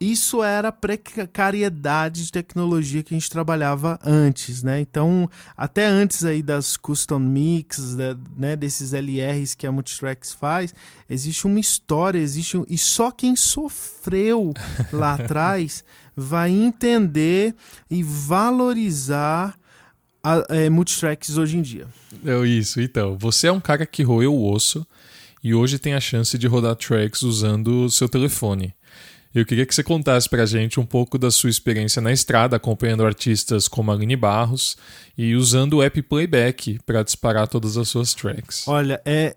isso 0.00 0.42
era 0.42 0.68
a 0.68 0.72
precariedade 0.72 2.24
de 2.24 2.32
tecnologia 2.32 3.02
que 3.02 3.14
a 3.14 3.18
gente 3.18 3.28
trabalhava 3.28 3.98
antes, 4.02 4.62
né? 4.62 4.80
Então, 4.80 5.28
até 5.56 5.84
antes 5.86 6.24
aí 6.24 6.42
das 6.42 6.76
custom 6.76 7.18
mix, 7.18 7.94
da- 7.94 8.16
né, 8.36 8.56
desses 8.56 8.92
LRs 8.94 9.54
que 9.54 9.66
a 9.66 9.72
Multitracks 9.72 10.32
faz, 10.32 10.74
existe 11.08 11.46
uma 11.46 11.60
história, 11.60 12.18
existe 12.18 12.56
um... 12.56 12.64
e 12.68 12.78
só 12.78 13.10
quem 13.10 13.36
sofreu 13.36 14.54
lá 14.92 15.14
atrás 15.20 15.84
vai 16.16 16.50
entender 16.50 17.54
e 17.90 18.02
valorizar 18.02 19.54
a, 20.22 20.44
é, 20.48 20.68
multitracks 20.70 21.36
hoje 21.38 21.56
em 21.56 21.62
dia. 21.62 21.86
É 22.24 22.38
isso, 22.46 22.80
então. 22.80 23.16
Você 23.18 23.46
é 23.48 23.52
um 23.52 23.60
cara 23.60 23.86
que 23.86 24.02
roeu 24.02 24.34
o 24.34 24.52
osso 24.52 24.86
e 25.42 25.54
hoje 25.54 25.78
tem 25.78 25.94
a 25.94 26.00
chance 26.00 26.36
de 26.36 26.46
rodar 26.46 26.74
tracks 26.76 27.22
usando 27.22 27.84
o 27.84 27.90
seu 27.90 28.08
telefone. 28.08 28.74
Eu 29.32 29.46
queria 29.46 29.64
que 29.64 29.72
você 29.72 29.84
contasse 29.84 30.28
pra 30.28 30.44
gente 30.44 30.80
um 30.80 30.84
pouco 30.84 31.16
da 31.16 31.30
sua 31.30 31.48
experiência 31.48 32.02
na 32.02 32.10
estrada, 32.12 32.56
acompanhando 32.56 33.06
artistas 33.06 33.68
como 33.68 33.92
Aline 33.92 34.16
Barros 34.16 34.76
e 35.16 35.36
usando 35.36 35.74
o 35.74 35.82
app 35.82 36.02
Playback 36.02 36.80
para 36.84 37.04
disparar 37.04 37.46
todas 37.46 37.76
as 37.76 37.88
suas 37.88 38.12
tracks. 38.12 38.66
Olha, 38.66 39.00
é, 39.04 39.36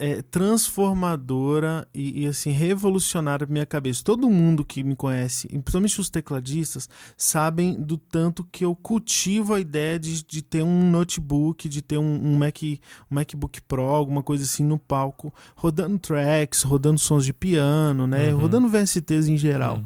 é 0.00 0.22
transformadora 0.22 1.86
e, 1.94 2.24
e, 2.24 2.26
assim 2.26 2.50
revolucionária 2.50 3.46
pra 3.46 3.52
minha 3.52 3.66
cabeça. 3.66 4.02
Todo 4.02 4.28
mundo 4.28 4.64
que 4.64 4.82
me 4.82 4.96
conhece, 4.96 5.46
principalmente 5.46 6.00
os 6.00 6.10
tecladistas, 6.10 6.88
sabem 7.16 7.80
do 7.80 7.96
tanto 7.96 8.42
que 8.50 8.64
eu 8.64 8.74
cultivo 8.74 9.54
a 9.54 9.60
ideia 9.60 10.00
de, 10.00 10.24
de 10.24 10.42
ter 10.42 10.64
um 10.64 10.90
notebook, 10.90 11.68
de 11.68 11.80
ter 11.80 11.98
um, 11.98 12.20
um 12.24 12.36
Mac, 12.36 12.60
um 13.08 13.14
MacBook 13.14 13.60
Pro, 13.62 13.82
alguma 13.82 14.22
coisa 14.22 14.42
assim 14.42 14.64
no 14.64 14.78
palco, 14.78 15.32
rodando 15.54 15.96
tracks, 15.98 16.62
rodando 16.62 16.98
sons 16.98 17.24
de 17.24 17.32
piano, 17.32 18.06
né, 18.06 18.32
Uhum. 18.32 18.40
rodando 18.40 18.68
VSTs 18.68 19.27
em 19.28 19.36
geral. 19.36 19.80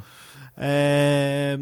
É, 0.56 1.58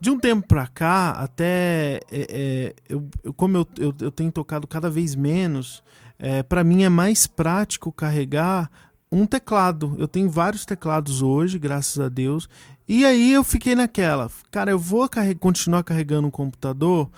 de 0.00 0.10
um 0.10 0.18
tempo 0.18 0.46
pra 0.46 0.66
cá, 0.66 1.10
até 1.12 2.00
é, 2.10 2.26
é, 2.30 2.74
eu, 2.88 3.08
eu- 3.22 3.32
como 3.32 3.56
eu, 3.56 3.66
eu, 3.78 3.94
eu 4.00 4.10
tenho 4.10 4.30
tocado 4.30 4.66
cada 4.66 4.90
vez 4.90 5.14
menos, 5.14 5.82
é, 6.18 6.42
para 6.42 6.62
mim 6.62 6.82
é 6.82 6.88
mais 6.88 7.26
prático 7.26 7.90
carregar 7.90 8.70
um 9.10 9.26
teclado. 9.26 9.94
Eu 9.98 10.08
tenho 10.08 10.28
vários 10.28 10.64
teclados 10.66 11.22
hoje, 11.22 11.58
graças 11.58 11.98
a 12.00 12.08
Deus. 12.08 12.48
E 12.86 13.04
aí 13.04 13.32
eu 13.32 13.42
fiquei 13.42 13.74
naquela, 13.74 14.30
cara, 14.50 14.70
eu 14.70 14.78
vou 14.78 15.08
carre- 15.08 15.34
continuar 15.34 15.82
carregando 15.82 16.28
um 16.28 16.30
computador. 16.30 17.10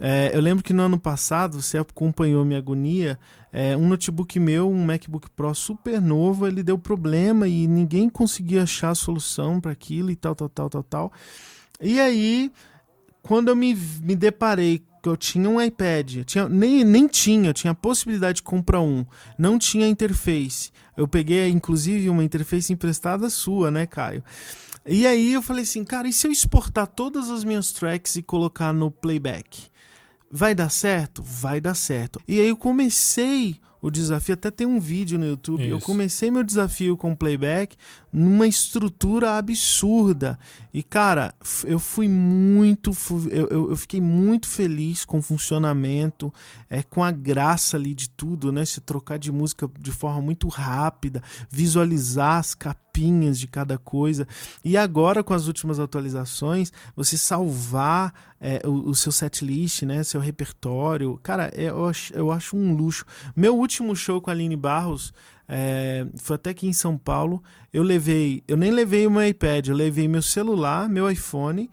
É, 0.00 0.30
eu 0.32 0.40
lembro 0.40 0.64
que 0.64 0.72
no 0.72 0.82
ano 0.82 0.98
passado, 0.98 1.60
você 1.60 1.76
acompanhou 1.76 2.42
minha 2.42 2.58
agonia, 2.58 3.18
é, 3.52 3.76
um 3.76 3.86
notebook 3.86 4.40
meu, 4.40 4.70
um 4.70 4.82
MacBook 4.82 5.28
Pro 5.30 5.54
super 5.54 6.00
novo, 6.00 6.46
ele 6.46 6.62
deu 6.62 6.78
problema 6.78 7.46
e 7.46 7.66
ninguém 7.66 8.08
conseguia 8.08 8.62
achar 8.62 8.90
a 8.90 8.94
solução 8.94 9.60
para 9.60 9.72
aquilo 9.72 10.10
e 10.10 10.16
tal, 10.16 10.34
tal, 10.34 10.48
tal, 10.48 10.70
tal, 10.70 10.82
tal. 10.82 11.12
E 11.82 12.00
aí, 12.00 12.50
quando 13.22 13.48
eu 13.48 13.56
me, 13.56 13.74
me 14.02 14.16
deparei 14.16 14.82
que 15.02 15.08
eu 15.08 15.16
tinha 15.16 15.48
um 15.48 15.60
iPad, 15.60 16.16
eu 16.16 16.24
tinha, 16.24 16.48
nem, 16.48 16.82
nem 16.84 17.06
tinha, 17.06 17.50
eu 17.50 17.54
tinha 17.54 17.72
a 17.72 17.74
possibilidade 17.74 18.36
de 18.36 18.42
comprar 18.42 18.80
um, 18.80 19.04
não 19.38 19.58
tinha 19.58 19.86
interface. 19.86 20.70
Eu 20.96 21.08
peguei, 21.08 21.48
inclusive, 21.48 22.08
uma 22.08 22.24
interface 22.24 22.72
emprestada 22.72 23.28
sua, 23.28 23.70
né, 23.70 23.86
Caio? 23.86 24.22
E 24.86 25.06
aí 25.06 25.32
eu 25.32 25.42
falei 25.42 25.62
assim, 25.62 25.84
cara, 25.84 26.08
e 26.08 26.12
se 26.12 26.26
eu 26.26 26.32
exportar 26.32 26.86
todas 26.86 27.30
as 27.30 27.44
minhas 27.44 27.72
tracks 27.72 28.16
e 28.16 28.22
colocar 28.22 28.72
no 28.72 28.90
playback? 28.90 29.68
Vai 30.30 30.54
dar 30.54 30.70
certo? 30.70 31.22
Vai 31.22 31.60
dar 31.60 31.74
certo. 31.74 32.20
E 32.26 32.40
aí 32.40 32.48
eu 32.48 32.56
comecei 32.56 33.60
o 33.82 33.90
desafio, 33.90 34.34
até 34.34 34.50
tem 34.50 34.66
um 34.66 34.78
vídeo 34.78 35.18
no 35.18 35.26
YouTube. 35.26 35.66
Eu 35.66 35.78
Isso. 35.78 35.86
comecei 35.86 36.30
meu 36.30 36.44
desafio 36.44 36.96
com 36.96 37.14
playback 37.16 37.76
numa 38.12 38.46
estrutura 38.46 39.36
absurda. 39.36 40.38
E, 40.72 40.82
cara, 40.82 41.34
eu 41.64 41.78
fui 41.78 42.08
muito. 42.08 42.92
eu, 43.30 43.70
eu 43.70 43.76
fiquei 43.76 44.00
muito 44.00 44.46
feliz 44.46 45.04
com 45.04 45.18
o 45.18 45.22
funcionamento, 45.22 46.32
é, 46.68 46.82
com 46.82 47.02
a 47.02 47.10
graça 47.10 47.76
ali 47.76 47.94
de 47.94 48.08
tudo, 48.08 48.52
né? 48.52 48.64
Se 48.64 48.80
trocar 48.80 49.18
de 49.18 49.32
música 49.32 49.68
de 49.78 49.92
forma 49.92 50.20
muito 50.20 50.48
rápida, 50.48 51.22
visualizar 51.50 52.38
as 52.38 52.54
capinhas 52.54 53.38
de 53.38 53.46
cada 53.46 53.78
coisa. 53.78 54.26
E 54.64 54.76
agora, 54.76 55.24
com 55.24 55.34
as 55.34 55.46
últimas 55.46 55.80
atualizações, 55.80 56.72
você 56.94 57.16
salvar 57.18 58.12
é, 58.40 58.62
o, 58.64 58.90
o 58.90 58.94
seu 58.94 59.12
setlist, 59.12 59.82
né? 59.82 60.02
Seu 60.02 60.20
repertório. 60.20 61.18
Cara, 61.22 61.50
é, 61.54 61.64
eu, 61.70 61.86
acho, 61.86 62.14
eu 62.14 62.30
acho 62.30 62.56
um 62.56 62.74
luxo. 62.74 63.04
Meu 63.34 63.56
último 63.56 63.94
show 63.96 64.20
com 64.20 64.30
a 64.30 64.32
Aline 64.32 64.56
Barros 64.56 65.12
é, 65.52 66.06
foi 66.14 66.36
até 66.36 66.50
aqui 66.50 66.68
em 66.68 66.72
São 66.72 66.96
Paulo. 66.96 67.42
Eu 67.72 67.82
levei, 67.82 68.42
eu 68.46 68.56
nem 68.56 68.70
levei 68.70 69.04
o 69.06 69.10
meu 69.10 69.26
iPad, 69.26 69.66
eu 69.66 69.74
levei 69.74 70.06
meu 70.06 70.22
celular, 70.22 70.88
meu 70.88 71.10
iPhone, 71.10 71.68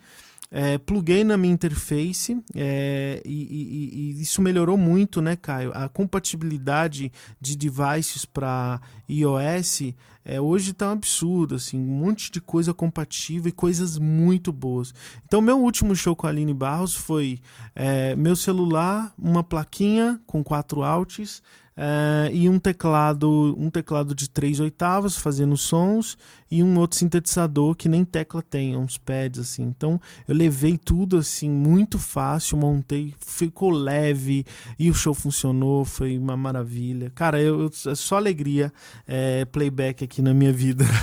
é, 0.49 0.77
pluguei 0.77 1.23
na 1.23 1.37
minha 1.37 1.53
interface 1.53 2.41
é, 2.55 3.21
e, 3.23 3.33
e- 3.33 4.15
e 4.17 4.21
isso 4.21 4.41
melhorou 4.41 4.77
muito, 4.77 5.21
né, 5.21 5.35
Caio? 5.35 5.71
A 5.75 5.87
compatibilidade 5.89 7.11
de 7.39 7.55
devices 7.55 8.25
para 8.25 8.79
iOS 9.09 9.93
é, 10.25 10.41
hoje 10.41 10.73
tá 10.73 10.89
um 10.89 10.93
absurdo, 10.93 11.55
assim, 11.55 11.77
um 11.79 11.99
monte 11.99 12.31
de 12.31 12.41
coisa 12.41 12.73
compatível 12.73 13.47
e 13.49 13.51
coisas 13.51 13.97
muito 13.97 14.51
boas. 14.51 14.93
Então, 15.25 15.39
meu 15.41 15.59
último 15.59 15.95
show 15.95 16.15
com 16.15 16.25
a 16.27 16.29
Aline 16.29 16.53
Barros 16.53 16.95
foi 16.95 17.39
é, 17.75 18.15
meu 18.15 18.35
celular, 18.35 19.13
uma 19.17 19.43
plaquinha 19.43 20.19
com 20.25 20.43
quatro 20.43 20.81
alts 20.81 21.41
é, 21.79 22.31
e 22.33 22.49
um 22.49 22.57
teclado, 22.57 23.55
um 23.55 23.69
teclado 23.69 24.15
de 24.15 24.27
três 24.27 24.59
oitavas 24.59 25.15
fazendo 25.15 25.55
sons 25.55 26.17
e 26.49 26.63
um 26.63 26.79
outro 26.79 26.97
sintetizador 26.97 27.75
que 27.75 27.87
nem 27.87 28.03
tecla 28.03 28.41
tem, 28.41 28.75
uns 28.75 28.97
pads 28.97 29.39
assim. 29.41 29.61
Então, 29.63 30.01
eu 30.27 30.33
levei 30.35 30.75
tudo 30.77 31.17
assim 31.17 31.49
muito 31.49 31.99
fácil, 31.99 32.57
montei, 32.57 33.13
ficou 33.19 33.69
leve 33.69 34.43
e 34.79 34.89
o 34.89 34.93
show 34.93 35.13
funcionou, 35.13 35.85
foi 35.85 36.17
uma 36.17 36.35
maravilha. 36.35 37.11
Cara, 37.13 37.39
eu, 37.39 37.61
eu- 37.61 37.91
é 37.91 37.95
só 37.95 38.15
alegria 38.17 38.73
é, 39.07 39.45
playback 39.45 40.03
aqui 40.03 40.21
na 40.21 40.33
minha 40.33 40.51
vida. 40.51 40.83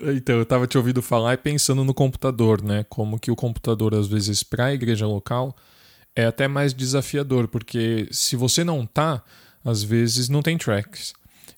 Então, 0.00 0.36
eu 0.36 0.44
tava 0.44 0.66
te 0.66 0.76
ouvindo 0.76 1.00
falar 1.00 1.34
e 1.34 1.36
pensando 1.36 1.84
no 1.84 1.94
computador, 1.94 2.60
né? 2.62 2.84
Como 2.88 3.18
que 3.18 3.30
o 3.30 3.36
computador, 3.36 3.94
às 3.94 4.06
vezes, 4.08 4.42
para 4.42 4.66
a 4.66 4.74
igreja 4.74 5.06
local, 5.06 5.54
é 6.16 6.26
até 6.26 6.48
mais 6.48 6.74
desafiador, 6.74 7.48
porque 7.48 8.08
se 8.10 8.36
você 8.36 8.64
não 8.64 8.84
tá, 8.86 9.22
às 9.64 9.82
vezes 9.82 10.28
não 10.28 10.42
tem 10.42 10.58
tracks. 10.58 11.14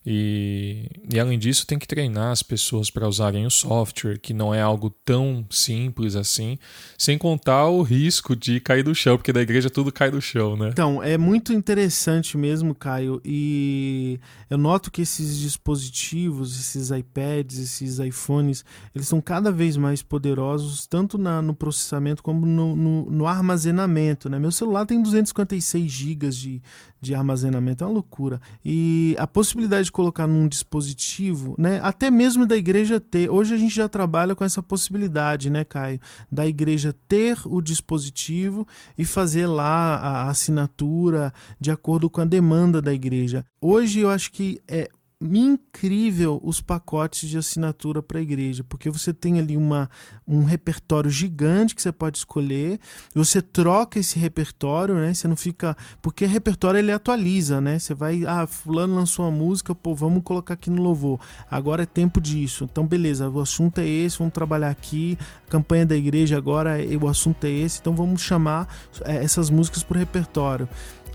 E, 0.09 0.89
e 1.13 1.19
além 1.19 1.37
disso, 1.37 1.67
tem 1.67 1.77
que 1.77 1.85
treinar 1.85 2.31
as 2.31 2.41
pessoas 2.41 2.89
para 2.89 3.05
usarem 3.09 3.45
o 3.45 3.51
software, 3.51 4.17
que 4.17 4.33
não 4.33 4.55
é 4.55 4.61
algo 4.61 4.89
tão 5.03 5.45
simples 5.49 6.15
assim, 6.15 6.57
sem 6.97 7.17
contar 7.17 7.67
o 7.67 7.81
risco 7.81 8.33
de 8.33 8.61
cair 8.61 8.83
do 8.83 8.95
chão, 8.95 9.17
porque 9.17 9.33
da 9.33 9.41
igreja 9.41 9.69
tudo 9.69 9.91
cai 9.91 10.09
do 10.09 10.21
chão, 10.21 10.55
né? 10.55 10.69
Então, 10.69 11.03
é 11.03 11.17
muito 11.17 11.51
interessante 11.51 12.37
mesmo, 12.37 12.73
Caio, 12.73 13.21
e 13.25 14.17
eu 14.49 14.57
noto 14.57 14.89
que 14.89 15.01
esses 15.01 15.37
dispositivos, 15.39 16.57
esses 16.57 16.89
iPads, 16.89 17.59
esses 17.59 17.99
iPhones, 17.99 18.63
eles 18.95 19.09
são 19.09 19.19
cada 19.19 19.51
vez 19.51 19.75
mais 19.75 20.01
poderosos, 20.01 20.87
tanto 20.87 21.17
na- 21.17 21.41
no 21.41 21.53
processamento 21.53 22.23
como 22.23 22.45
no, 22.45 22.77
no- 22.77 23.11
no 23.11 23.27
armazenamento, 23.27 24.29
né? 24.29 24.39
Meu 24.39 24.51
celular 24.53 24.85
tem 24.85 25.01
256 25.01 25.91
GB 25.91 26.29
de, 26.29 26.61
de 27.01 27.13
armazenamento, 27.13 27.83
é 27.83 27.87
uma 27.87 27.93
loucura. 27.93 28.39
E 28.63 29.13
a 29.19 29.27
possibilidade 29.27 29.85
de 29.85 29.91
colocar 29.97 30.27
num 30.27 30.47
dispositivo, 30.47 31.55
né? 31.57 31.79
Até 31.81 32.11
mesmo 32.11 32.45
da 32.45 32.55
igreja 32.55 32.99
ter. 32.99 33.31
Hoje 33.31 33.55
a 33.55 33.57
gente 33.57 33.73
já 33.73 33.89
trabalha 33.89 34.35
com 34.35 34.43
essa 34.43 34.61
possibilidade, 34.61 35.49
né, 35.49 35.63
Caio? 35.63 35.99
Da 36.31 36.45
igreja 36.45 36.95
ter 37.07 37.39
o 37.45 37.59
dispositivo 37.59 38.67
e 38.95 39.03
fazer 39.03 39.47
lá 39.47 39.95
a 39.95 40.29
assinatura 40.29 41.33
de 41.59 41.71
acordo 41.71 42.11
com 42.11 42.21
a 42.21 42.25
demanda 42.25 42.79
da 42.79 42.93
igreja. 42.93 43.43
Hoje 43.59 44.01
eu 44.01 44.11
acho 44.11 44.31
que 44.31 44.61
é 44.67 44.87
incrível 45.19 46.39
os 46.43 46.61
pacotes 46.61 47.27
de 47.27 47.37
assinatura 47.37 48.03
para 48.03 48.19
a 48.19 48.21
igreja, 48.21 48.63
porque 48.63 48.89
você 48.89 49.11
tem 49.11 49.39
ali 49.39 49.57
uma, 49.57 49.89
um 50.27 50.43
repertório 50.43 51.09
gigante 51.09 51.73
que 51.73 51.81
você 51.81 51.91
pode 51.91 52.19
escolher, 52.19 52.79
você 53.15 53.41
troca 53.41 53.99
esse 53.99 54.19
repertório, 54.19 54.95
né? 54.95 55.13
Você 55.13 55.27
não 55.27 55.35
fica. 55.35 55.75
Porque 56.01 56.25
repertório 56.25 56.77
ele 56.77 56.91
atualiza, 56.91 57.59
né? 57.59 57.79
Você 57.79 57.95
vai, 57.95 58.25
ah, 58.25 58.45
fulano 58.45 58.95
lançou 58.95 59.25
uma 59.25 59.31
música, 59.31 59.73
pô, 59.73 59.95
vamos 59.95 60.21
colocar 60.23 60.53
aqui 60.53 60.69
no 60.69 60.81
louvor. 60.81 61.19
Agora 61.49 61.83
é 61.83 61.85
tempo 61.85 62.21
disso. 62.21 62.65
Então, 62.65 62.85
beleza, 62.85 63.27
o 63.29 63.39
assunto 63.39 63.79
é 63.79 63.87
esse, 63.87 64.19
vamos 64.19 64.33
trabalhar 64.33 64.69
aqui. 64.69 65.17
A 65.47 65.49
campanha 65.49 65.85
da 65.85 65.95
igreja 65.95 66.37
agora, 66.37 66.77
o 67.01 67.07
assunto 67.07 67.43
é 67.45 67.49
esse, 67.49 67.79
então 67.79 67.95
vamos 67.95 68.21
chamar 68.21 68.67
é, 69.03 69.23
essas 69.23 69.49
músicas 69.49 69.83
por 69.83 69.97
repertório. 69.97 70.69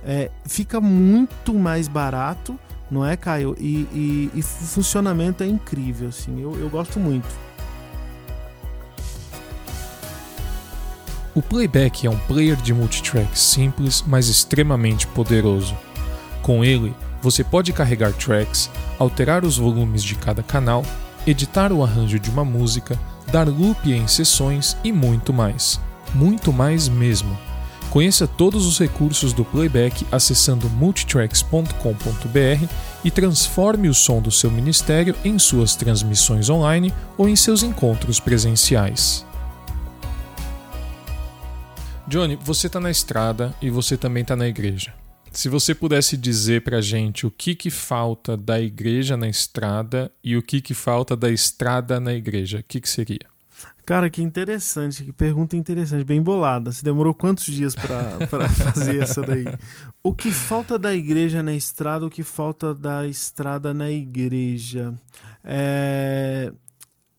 É, 0.05 0.33
fica 0.45 0.81
muito 0.81 1.55
mais 1.55 1.87
barato 1.87 2.59
não 2.93 3.05
é, 3.05 3.17
Caio? 3.17 3.57
E, 3.59 3.89
e, 3.93 4.31
e 4.35 4.41
o 4.41 4.43
funcionamento 4.43 5.43
é 5.43 5.47
incrível, 5.47 6.09
assim, 6.09 6.43
eu, 6.43 6.59
eu 6.61 6.69
gosto 6.69 7.01
muito. 7.01 7.27
O 11.35 11.41
playback 11.41 12.07
é 12.07 12.11
um 12.11 12.19
player 12.19 12.57
de 12.57 12.75
multitrack 12.75 13.39
simples, 13.39 14.05
mas 14.07 14.29
extremamente 14.29 15.07
poderoso. 15.07 15.75
Com 16.43 16.63
ele, 16.63 16.95
você 17.23 17.43
pode 17.43 17.73
carregar 17.73 18.13
tracks, 18.13 18.69
alterar 18.99 19.43
os 19.43 19.57
volumes 19.57 20.05
de 20.05 20.15
cada 20.15 20.43
canal, 20.43 20.85
editar 21.27 21.73
o 21.73 21.83
arranjo 21.83 22.19
de 22.19 22.29
uma 22.29 22.45
música, 22.45 23.01
dar 23.33 23.49
loop 23.49 23.91
em 23.91 24.07
sessões 24.07 24.77
e 24.85 24.93
muito 24.93 25.33
mais. 25.33 25.81
Muito 26.15 26.53
mais 26.53 26.91
mesmo. 26.91 27.39
Conheça 27.93 28.27
todos 28.27 28.65
os 28.65 28.79
recursos 28.79 29.35
do 29.35 29.45
playback 29.45 30.07
acessando 30.11 30.67
multitracks.com.br 30.71 32.67
e 33.05 33.11
transforme 33.11 33.87
o 33.91 33.93
som 33.93 34.23
do 34.23 34.31
seu 34.31 34.51
ministério 34.51 35.15
em 35.23 35.39
suas 35.39 35.77
transmissões 35.77 36.49
online 36.49 36.91
ou 37.19 37.29
em 37.29 37.37
seus 37.37 37.63
encontros 37.63 38.19
presenciais. 38.19 39.27
Johnny, 42.09 42.35
você 42.37 42.67
está 42.67 42.81
na 42.81 42.91
estrada 42.91 43.55
e 43.61 43.69
você 43.69 43.99
também 43.99 44.23
está 44.23 44.35
na 44.35 44.49
igreja. 44.49 44.95
Se 45.31 45.51
você 45.51 45.75
pudesse 45.75 46.17
dizer 46.17 46.63
para 46.63 46.81
gente 46.81 47.27
o 47.27 47.31
que, 47.31 47.55
que 47.55 47.71
falta 47.71 48.39
da 48.39 48.59
igreja 48.59 49.19
na 49.19 49.29
estrada 49.29 50.11
e 50.25 50.35
o 50.35 50.43
que, 50.43 50.63
que 50.63 50.73
falta 50.73 51.15
da 51.15 51.31
estrada 51.31 52.01
na 52.01 52.15
igreja, 52.15 52.61
o 52.61 52.65
que, 52.67 52.81
que 52.81 52.89
seria? 52.89 53.33
Cara, 53.85 54.09
que 54.09 54.23
interessante, 54.23 55.05
que 55.05 55.13
pergunta 55.13 55.57
interessante, 55.57 56.05
bem 56.05 56.23
bolada. 56.23 56.71
Você 56.71 56.85
demorou 56.85 57.13
quantos 57.13 57.47
dias 57.47 57.75
para 57.75 58.49
fazer 58.51 59.03
essa 59.03 59.23
daí? 59.23 59.45
O 60.03 60.15
que 60.15 60.31
falta 60.31 60.79
da 60.79 60.95
igreja 60.95 61.43
na 61.43 61.53
estrada, 61.53 62.07
o 62.07 62.11
que 62.11 62.23
falta 62.23 62.75
da 62.75 63.07
estrada 63.07 63.75
na 63.75 63.91
igreja? 63.91 64.95
É... 65.45 66.53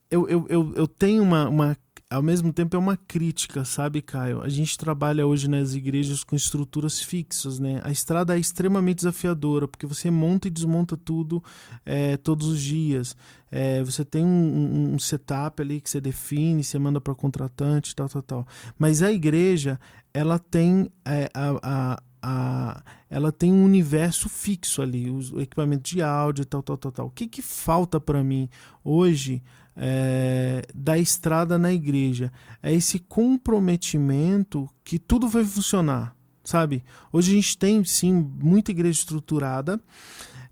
Eu, 0.09 0.29
eu, 0.29 0.45
eu, 0.47 0.73
eu 0.75 0.87
tenho 0.87 1.23
uma, 1.23 1.49
uma 1.49 1.77
ao 2.13 2.21
mesmo 2.21 2.53
tempo 2.53 2.75
é 2.75 2.79
uma 2.79 2.95
crítica, 2.95 3.65
sabe, 3.65 4.01
Caio? 4.01 4.41
A 4.41 4.49
gente 4.49 4.77
trabalha 4.77 5.25
hoje 5.25 5.49
nas 5.49 5.73
igrejas 5.73 6.23
com 6.23 6.35
estruturas 6.35 7.01
fixas, 7.01 7.59
né? 7.59 7.81
A 7.83 7.91
estrada 7.91 8.37
é 8.37 8.39
extremamente 8.39 8.97
desafiadora, 8.97 9.67
porque 9.67 9.87
você 9.87 10.11
monta 10.11 10.47
e 10.47 10.51
desmonta 10.51 10.95
tudo 10.95 11.43
é, 11.85 12.15
todos 12.17 12.47
os 12.47 12.61
dias. 12.61 13.17
É, 13.49 13.83
você 13.83 14.05
tem 14.05 14.23
um, 14.23 14.93
um, 14.93 14.99
setup 14.99 15.61
ali 15.61 15.81
que 15.81 15.89
você 15.89 15.99
define, 15.99 16.63
você 16.63 16.77
manda 16.77 17.01
para 17.01 17.15
contratante, 17.15 17.95
tal, 17.95 18.07
tal, 18.07 18.21
tal. 18.21 18.47
Mas 18.77 19.01
a 19.01 19.11
igreja, 19.11 19.79
ela 20.13 20.37
tem 20.37 20.91
é, 21.05 21.29
a, 21.33 21.59
a 21.63 22.03
a, 22.25 22.81
ela 23.09 23.33
tem 23.33 23.51
um 23.51 23.65
universo 23.65 24.29
fixo 24.29 24.81
ali, 24.81 25.09
o 25.09 25.41
equipamento 25.41 25.83
de 25.83 26.01
áudio, 26.01 26.45
tal, 26.45 26.63
tal, 26.63 26.77
tal, 26.77 26.91
tal. 26.91 27.07
O 27.07 27.11
que, 27.11 27.27
que 27.27 27.41
falta 27.41 27.99
para 27.99 28.23
mim 28.23 28.49
hoje 28.81 29.43
é, 29.75 30.65
da 30.73 30.97
estrada 30.97 31.57
na 31.57 31.73
igreja. 31.73 32.31
É 32.61 32.73
esse 32.73 32.99
comprometimento 32.99 34.69
que 34.83 34.99
tudo 34.99 35.27
vai 35.27 35.43
funcionar, 35.43 36.15
sabe? 36.43 36.83
Hoje 37.11 37.31
a 37.31 37.35
gente 37.35 37.57
tem, 37.57 37.83
sim, 37.83 38.13
muita 38.39 38.71
igreja 38.71 38.99
estruturada, 38.99 39.79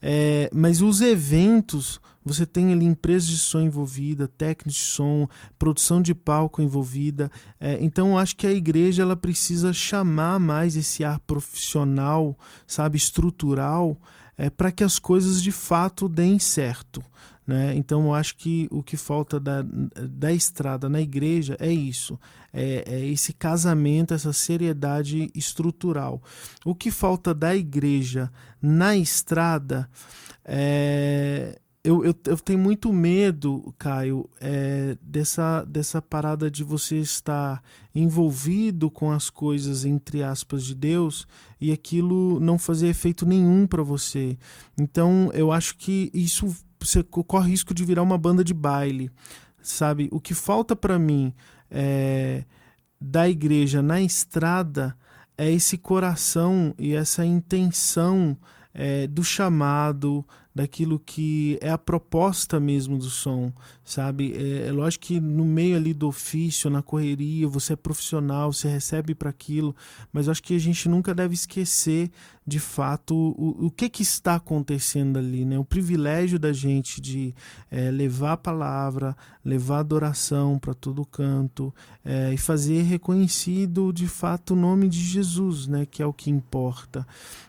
é, 0.02 0.50
mas 0.54 0.82
os 0.82 1.00
eventos, 1.00 2.02
você 2.26 2.46
tem 2.46 2.74
ali 2.74 2.86
empresas 2.86 3.30
de 3.30 3.38
som 3.38 3.62
envolvida, 3.62 4.28
técnicos 4.28 4.74
de 4.74 4.80
som, 4.80 5.28
produção 5.60 6.02
de 6.02 6.16
palco 6.16 6.62
envolvida. 6.62 7.32
É, 7.60 7.78
então 7.82 8.10
eu 8.10 8.18
acho 8.18 8.36
que 8.36 8.48
a 8.48 8.52
igreja 8.52 9.04
ela 9.04 9.16
precisa 9.16 9.72
chamar 9.72 10.40
mais 10.40 10.76
esse 10.76 11.04
ar 11.04 11.20
profissional, 11.20 12.38
sabe, 12.66 12.98
estrutural, 12.98 13.98
é, 14.38 14.50
para 14.50 14.72
que 14.72 14.84
as 14.84 14.98
coisas 14.98 15.42
de 15.42 15.52
fato 15.52 16.10
deem 16.10 16.40
certo. 16.40 17.04
Né? 17.46 17.76
Então 17.76 18.06
eu 18.06 18.14
acho 18.14 18.36
que 18.36 18.68
o 18.72 18.84
que 18.84 18.96
falta 18.96 19.40
da, 19.40 19.64
da 19.64 20.32
estrada 20.32 20.88
na 20.88 21.02
igreja 21.02 21.58
é 21.60 21.72
isso, 21.72 22.20
é, 22.54 22.84
é, 22.86 23.06
esse 23.08 23.34
casamento, 23.34 24.14
essa 24.14 24.32
seriedade 24.32 25.32
estrutural. 25.34 26.22
O 26.64 26.76
que 26.76 26.92
falta 26.92 27.34
da 27.34 27.56
igreja 27.56 28.32
na 28.62 28.96
estrada 28.96 29.90
é. 30.46 31.58
Eu, 31.84 32.06
eu, 32.06 32.14
eu 32.28 32.38
tenho 32.38 32.60
muito 32.60 32.94
medo, 32.94 33.74
Caio, 33.76 34.30
é, 34.40 34.96
dessa, 35.02 35.64
dessa 35.64 36.00
parada 36.00 36.50
de 36.52 36.64
você 36.64 36.98
estar 36.98 37.60
envolvido 37.96 38.92
com 38.92 39.10
as 39.10 39.32
coisas, 39.32 39.84
entre 39.84 40.22
aspas, 40.22 40.64
de 40.64 40.76
Deus 40.76 41.28
e 41.60 41.72
aquilo 41.72 42.40
não 42.40 42.60
fazer 42.60 42.88
efeito 42.88 43.26
nenhum 43.26 43.66
para 43.66 43.82
você. 43.82 44.38
Então, 44.78 45.32
eu 45.34 45.52
acho 45.52 45.76
que 45.76 46.12
isso 46.14 46.56
você 46.86 47.04
corre 47.04 47.52
risco 47.52 47.74
de 47.74 47.86
virar 47.86 48.02
uma 48.02 48.18
banda 48.18 48.44
de 48.44 48.54
baile, 48.54 49.12
sabe? 49.62 50.10
O 50.12 50.20
que 50.20 50.34
falta 50.34 50.76
para 50.76 50.98
mim 50.98 51.34
é, 51.70 52.44
da 53.00 53.30
igreja 53.30 53.82
na 53.82 54.02
estrada 54.02 54.96
é 55.38 55.50
esse 55.50 55.78
coração 55.78 56.74
e 56.78 56.94
essa 56.94 57.26
intenção 57.26 58.38
é, 58.74 59.08
do 59.08 59.24
chamado, 59.24 60.26
daquilo 60.54 61.00
que 61.00 61.58
é 61.62 61.70
a 61.70 61.78
proposta 61.78 62.60
mesmo 62.60 62.98
do 62.98 63.10
som, 63.10 63.54
sabe? 63.84 64.34
É, 64.34 64.68
é 64.68 64.72
lógico 64.72 65.06
que 65.06 65.20
no 65.20 65.46
meio 65.46 65.78
ali 65.78 65.94
do 65.94 66.08
ofício, 66.08 66.70
na 66.70 66.82
correria, 66.82 67.48
você 67.48 67.74
é 67.74 67.76
profissional, 67.76 68.52
você 68.52 68.68
recebe 68.68 69.16
para 69.16 69.30
aquilo, 69.30 69.76
mas 70.12 70.28
eu 70.28 70.32
acho 70.32 70.44
que 70.44 70.56
a 70.56 70.60
gente 70.60 70.90
nunca 70.90 71.16
deve 71.16 71.34
esquecer 71.34 72.12
de 72.52 72.60
fato 72.60 73.16
o, 73.16 73.68
o 73.68 73.72
que, 73.72 73.88
que 73.88 74.04
está 74.04 74.36
acontecendo 74.36 75.18
ali, 75.18 75.46
né? 75.46 75.58
O 75.58 75.64
privilégio 75.64 76.38
da 76.38 76.52
gente 76.52 77.00
de 77.00 77.34
é, 77.72 77.90
levar 77.90 78.34
a 78.34 78.38
palavra, 78.38 79.16
levar 79.44 79.78
a 79.78 79.80
adoração 79.80 80.60
para 80.60 80.74
todo 80.74 81.06
canto 81.06 81.74
é, 82.04 82.34
e 82.34 82.38
fazer 82.38 82.82
reconhecido 82.82 83.94
de 83.94 84.06
fato 84.06 84.52
o 84.52 84.58
nome 84.58 84.90
de 84.90 85.00
Jesus, 85.00 85.66
né? 85.66 85.88
Que 85.90 86.04
é 86.04 86.06
o 86.06 86.12
que 86.12 86.30
importa. 86.30 87.08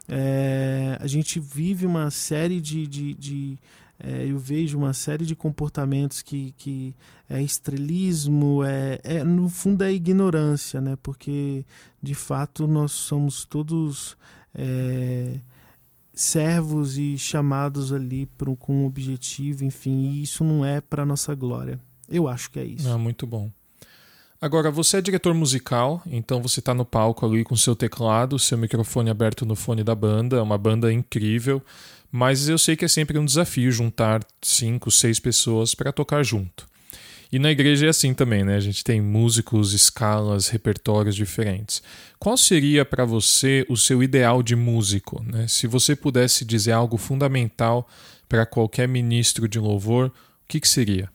É, 0.09 0.97
a 1.01 1.07
gente 1.09 1.41
vive 1.41 1.85
uma 1.85 2.09
série 2.13 2.61
de, 2.61 2.87
de, 2.87 3.15
de 3.15 3.59
é, 3.99 4.25
eu 4.25 4.39
vejo 4.39 4.79
uma 4.79 4.93
série 4.93 5.27
de 5.27 5.35
comportamentos 5.35 6.23
que, 6.23 6.55
que 6.57 6.95
é 7.29 7.43
estrelismo, 7.43 8.63
é, 8.63 9.01
é, 9.03 9.25
no 9.25 9.49
fundo 9.49 9.83
é 9.83 9.93
ignorância, 9.93 10.81
né? 10.81 10.97
Porque 11.03 11.65
de 12.01 12.15
fato 12.15 12.69
nós 12.69 12.93
somos 12.93 13.45
todos 13.45 14.17
é, 14.55 15.35
servos 16.15 16.99
e 16.99 17.17
chamados 17.19 17.93
ali 17.93 18.27
por, 18.27 18.55
com 18.57 18.83
um 18.83 18.87
objetivo, 18.87 19.65
enfim, 19.65 20.11
e 20.11 20.23
isso 20.23 20.45
não 20.45 20.65
é 20.65 20.81
para 20.81 21.07
nossa 21.07 21.35
glória. 21.35 21.79
Eu 22.09 22.29
acho 22.29 22.51
que 22.51 22.59
é 22.59 22.65
isso. 22.65 22.89
Ah, 22.89 22.99
muito 22.99 23.27
bom. 23.27 23.51
Agora, 24.41 24.73
você 24.73 24.97
é 24.97 25.01
diretor 25.01 25.33
musical, 25.35 26.03
então 26.05 26.43
você 26.43 26.59
está 26.59 26.75
no 26.75 26.85
palco 26.85 27.25
ali 27.25 27.45
com 27.45 27.55
seu 27.55 27.77
teclado, 27.77 28.39
seu 28.41 28.59
microfone 28.59 29.09
aberto 29.09 29.47
no 29.47 29.55
fone 29.55 29.85
da 29.85 29.95
banda, 29.95 30.37
é 30.37 30.43
uma 30.43 30.59
banda 30.59 30.93
incrível, 30.93 31.63
mas 32.11 32.49
eu 32.49 32.59
sei 32.59 32.75
que 32.75 32.85
é 32.85 32.89
sempre 32.89 33.19
um 33.19 33.25
desafio 33.25 33.71
juntar 33.71 34.21
cinco, 34.43 34.91
seis 34.91 35.21
pessoas 35.21 35.77
para 35.77 35.93
tocar 35.93 36.25
junto. 36.25 36.67
E 37.33 37.39
na 37.39 37.51
igreja 37.51 37.87
é 37.87 37.89
assim 37.89 38.13
também, 38.13 38.45
né? 38.45 38.57
A 38.57 38.61
gente 38.61 38.85
tem 38.85 39.01
músicos, 39.01 39.73
escalas, 39.73 40.49
repertórios 40.49 41.17
diferentes. 41.17 41.83
Qual 42.19 42.37
seria 42.37 42.85
para 42.85 43.07
você 43.07 43.65
o 43.71 43.77
seu 43.77 44.03
ideal 44.03 44.43
de 44.43 44.55
músico? 44.55 45.25
Né? 45.25 45.49
Se 45.49 45.67
você 45.67 45.97
pudesse 45.97 46.45
dizer 46.45 46.73
algo 46.73 46.99
fundamental 46.99 47.89
para 48.29 48.45
qualquer 48.45 48.87
ministro 48.87 49.49
de 49.49 49.59
louvor, 49.59 50.09
o 50.09 50.13
que, 50.47 50.61
que 50.61 50.69
seria? 50.69 51.09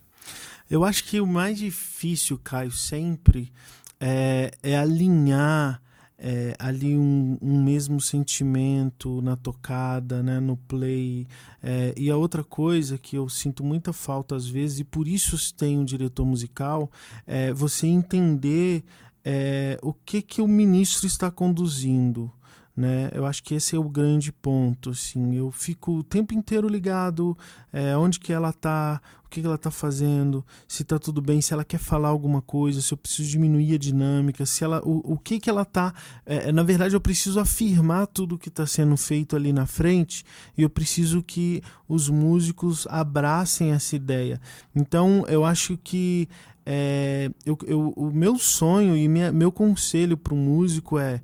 Eu 0.68 0.84
acho 0.84 1.04
que 1.04 1.22
o 1.22 1.28
mais 1.28 1.60
difícil, 1.60 2.40
Caio, 2.44 2.72
sempre 2.72 3.52
é, 4.00 4.52
é 4.64 4.76
alinhar 4.76 5.80
é, 6.18 6.56
ali 6.58 6.98
um, 6.98 7.38
um, 7.42 7.64
mesmo 7.64 8.02
sentimento 8.02 9.22
na 9.22 9.36
tocada, 9.36 10.24
né, 10.24 10.40
no 10.40 10.58
play. 10.58 11.28
É, 11.62 11.94
e 11.96 12.10
a 12.10 12.18
outra 12.18 12.44
coisa 12.44 12.98
que 12.98 13.16
eu 13.16 13.30
sinto 13.30 13.64
muita 13.64 13.94
falta 13.94 14.36
às 14.36 14.48
vezes, 14.48 14.80
e 14.80 14.84
por 14.84 15.08
isso 15.08 15.54
tem 15.54 15.78
um 15.78 15.86
diretor 15.86 16.26
musical, 16.26 16.92
é 17.26 17.54
você 17.54 17.88
entender 17.88 18.84
é, 19.24 19.78
o 19.82 19.94
que, 19.94 20.22
que 20.22 20.42
o 20.42 20.48
ministro 20.48 21.06
está 21.06 21.30
conduzindo 21.30 22.32
né? 22.78 23.10
Eu 23.12 23.26
acho 23.26 23.44
que 23.44 23.56
esse 23.56 23.76
é 23.76 23.80
o 23.80 23.90
grande 23.90 24.32
ponto, 24.32 24.92
assim. 24.92 25.36
Eu 25.36 25.52
fico 25.52 25.94
o 25.94 26.04
tempo 26.04 26.36
inteiro 26.36 26.70
ligado, 26.70 27.36
é, 27.74 27.98
onde 27.98 28.20
que 28.20 28.32
ela 28.32 28.54
tá, 28.54 29.02
o 29.26 29.30
que, 29.30 29.42
que 29.42 29.48
ela 29.48 29.56
está 29.56 29.72
fazendo, 29.72 30.46
se 30.68 30.84
está 30.84 31.00
tudo 31.00 31.20
bem, 31.20 31.42
se 31.42 31.52
ela 31.54 31.66
quer 31.66 31.80
falar 31.80 32.10
alguma 32.10 32.40
coisa, 32.40 32.80
se 32.80 32.94
eu 32.94 32.98
preciso 32.98 33.28
diminuir 33.28 33.74
a 33.74 33.78
dinâmica, 33.80 34.46
se 34.46 34.64
ela, 34.64 34.80
o, 34.86 35.14
o 35.14 35.18
que 35.18 35.40
que 35.40 35.50
ela 35.50 35.64
está, 35.64 35.92
é, 36.24 36.52
na 36.52 36.62
verdade 36.62 36.96
eu 36.96 37.02
preciso 37.02 37.40
afirmar 37.40 38.06
tudo 38.06 38.38
que 38.38 38.48
está 38.48 38.68
sendo 38.68 38.96
feito 38.96 39.36
ali 39.36 39.52
na 39.52 39.66
frente 39.66 40.24
e 40.56 40.62
eu 40.62 40.70
preciso 40.70 41.24
que 41.24 41.64
os 41.90 42.10
músicos 42.10 42.86
abracem 42.92 43.72
essa 43.72 43.96
ideia. 43.96 44.40
Então 44.76 45.26
eu 45.28 45.44
acho 45.44 45.76
que 45.84 46.30
é, 46.64 47.32
eu, 47.44 47.58
eu, 47.66 47.94
o 47.98 48.12
meu 48.12 48.38
sonho 48.38 48.96
e 48.96 49.08
minha, 49.08 49.32
meu 49.32 49.52
conselho 49.52 50.16
para 50.16 50.36
um 50.36 50.38
músico 50.38 51.00
é, 51.00 51.24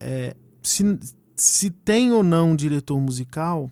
é 0.00 0.34
se, 0.66 0.98
se 1.36 1.70
tem 1.70 2.12
ou 2.12 2.22
não 2.22 2.50
um 2.50 2.56
diretor 2.56 3.00
musical, 3.00 3.70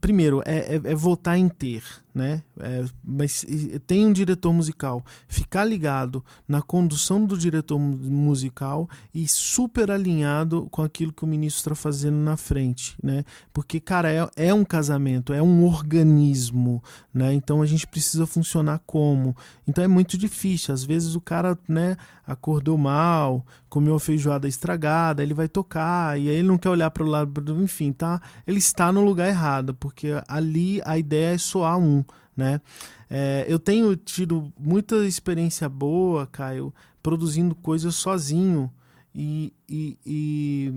primeiro, 0.00 0.42
é, 0.44 0.76
é, 0.76 0.80
é 0.84 0.94
votar 0.94 1.38
em 1.38 1.48
ter 1.48 1.82
né? 2.14 2.42
É, 2.58 2.84
mas 3.02 3.44
tem 3.86 4.06
um 4.06 4.12
diretor 4.12 4.52
musical. 4.52 5.04
Ficar 5.28 5.64
ligado 5.64 6.24
na 6.46 6.60
condução 6.60 7.24
do 7.24 7.38
diretor 7.38 7.78
musical 7.78 8.88
e 9.14 9.26
super 9.28 9.90
alinhado 9.90 10.68
com 10.70 10.82
aquilo 10.82 11.12
que 11.12 11.24
o 11.24 11.26
ministro 11.26 11.72
está 11.72 11.74
fazendo 11.74 12.16
na 12.16 12.36
frente, 12.36 12.96
né? 13.02 13.24
Porque, 13.52 13.80
cara, 13.80 14.12
é, 14.12 14.28
é 14.36 14.54
um 14.54 14.64
casamento, 14.64 15.32
é 15.32 15.42
um 15.42 15.64
organismo, 15.64 16.82
né? 17.12 17.32
Então 17.32 17.62
a 17.62 17.66
gente 17.66 17.86
precisa 17.86 18.26
funcionar 18.26 18.80
como. 18.86 19.36
Então 19.66 19.82
é 19.84 19.88
muito 19.88 20.18
difícil. 20.18 20.74
Às 20.74 20.84
vezes 20.84 21.14
o 21.14 21.20
cara, 21.20 21.58
né, 21.68 21.96
acordou 22.26 22.76
mal, 22.78 23.44
comeu 23.68 23.94
a 23.94 24.00
feijoada 24.00 24.48
estragada, 24.48 25.22
ele 25.22 25.34
vai 25.34 25.48
tocar 25.48 26.18
e 26.18 26.28
aí 26.28 26.36
ele 26.36 26.48
não 26.48 26.58
quer 26.58 26.68
olhar 26.68 26.90
para 26.90 27.02
o 27.02 27.06
lado, 27.06 27.62
enfim, 27.62 27.92
tá? 27.92 28.20
Ele 28.46 28.58
está 28.58 28.92
no 28.92 29.04
lugar 29.04 29.28
errado, 29.28 29.74
porque 29.74 30.08
ali 30.28 30.80
a 30.84 30.98
ideia 30.98 31.34
é 31.34 31.38
soar 31.38 31.78
um 31.78 31.99
né? 32.40 32.60
É, 33.08 33.44
eu 33.48 33.58
tenho 33.58 33.94
tido 33.94 34.52
muita 34.58 35.06
experiência 35.06 35.68
boa, 35.68 36.26
Caio, 36.26 36.74
produzindo 37.02 37.54
coisas 37.54 37.94
sozinho 37.94 38.72
e, 39.14 39.52
e, 39.68 39.98
e 40.04 40.74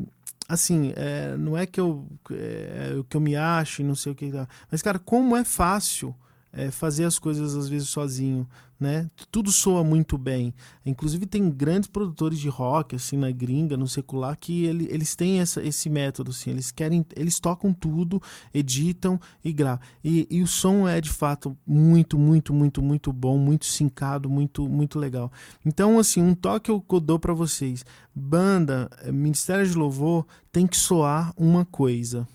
assim, 0.48 0.94
é, 0.96 1.36
não 1.38 1.58
é 1.58 1.66
que 1.66 1.80
eu, 1.80 2.06
é, 2.32 3.02
que 3.10 3.18
eu 3.18 3.22
me 3.22 3.36
acho 3.36 3.82
e 3.82 3.86
não 3.86 3.96
sei 3.96 4.12
o 4.12 4.16
que, 4.16 4.32
mas 4.70 4.82
cara, 4.82 5.00
como 5.00 5.36
é 5.36 5.44
fácil 5.44 6.14
é, 6.54 6.70
fazer 6.70 7.06
as 7.06 7.18
coisas 7.18 7.56
às 7.56 7.68
vezes 7.68 7.90
sozinho, 7.90 8.48
né? 8.80 9.10
Tudo 9.32 9.52
soa 9.52 9.84
muito 9.84 10.18
bem. 10.18 10.54
Inclusive 10.86 11.26
tem 11.26 11.50
grandes 11.50 11.90
produtores 11.90 12.40
de 12.40 12.48
rock 12.48 12.96
assim 12.96 13.18
na 13.18 13.32
gringa, 13.32 13.76
no 13.76 13.88
secular 13.88 14.38
que 14.38 14.66
ele, 14.66 14.88
eles 14.92 15.16
têm 15.16 15.40
essa, 15.40 15.64
esse 15.64 15.90
método 15.90 16.30
assim, 16.30 16.52
eles 16.52 16.72
querem, 16.72 17.04
eles 17.16 17.40
tocam 17.40 17.74
tudo, 17.74 18.22
editam 18.54 19.20
e 19.44 19.52
gravam. 19.52 19.84
E, 20.04 20.28
e 20.30 20.44
o 20.44 20.48
som 20.48 20.88
é 20.88 21.02
de 21.02 21.10
fato 21.10 21.58
muito, 21.66 22.20
muito, 22.20 22.54
muito, 22.54 22.82
muito 22.84 23.12
bom, 23.12 23.38
muito 23.38 23.66
sincado, 23.66 24.30
muito, 24.30 24.70
muito 24.70 25.00
legal. 25.00 25.32
Então 25.66 25.98
assim, 25.98 26.22
um 26.22 26.36
toque 26.36 26.70
eu 26.70 26.84
dou 27.02 27.18
para 27.18 27.34
vocês. 27.34 27.84
Banda, 28.14 28.90
eh, 29.02 29.12
Ministério 29.12 29.68
de 29.68 29.76
Louvor 29.76 30.26
tem 30.52 30.68
que 30.68 30.78
soar 30.78 31.34
uma 31.36 31.66
coisa. 31.66 32.28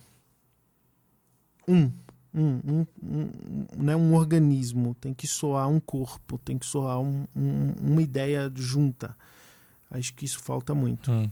Um 1.68 1.92
um, 2.34 2.60
um, 2.64 2.86
um, 3.02 3.30
né, 3.76 3.96
um 3.96 4.14
organismo, 4.14 4.94
tem 5.00 5.14
que 5.14 5.26
soar 5.26 5.68
um 5.68 5.80
corpo, 5.80 6.38
tem 6.38 6.58
que 6.58 6.66
soar 6.66 7.00
um, 7.00 7.24
um, 7.34 7.74
uma 7.80 8.02
ideia 8.02 8.50
junta. 8.54 9.16
Acho 9.90 10.14
que 10.14 10.24
isso 10.24 10.40
falta 10.40 10.74
muito. 10.74 11.10
Hum. 11.10 11.30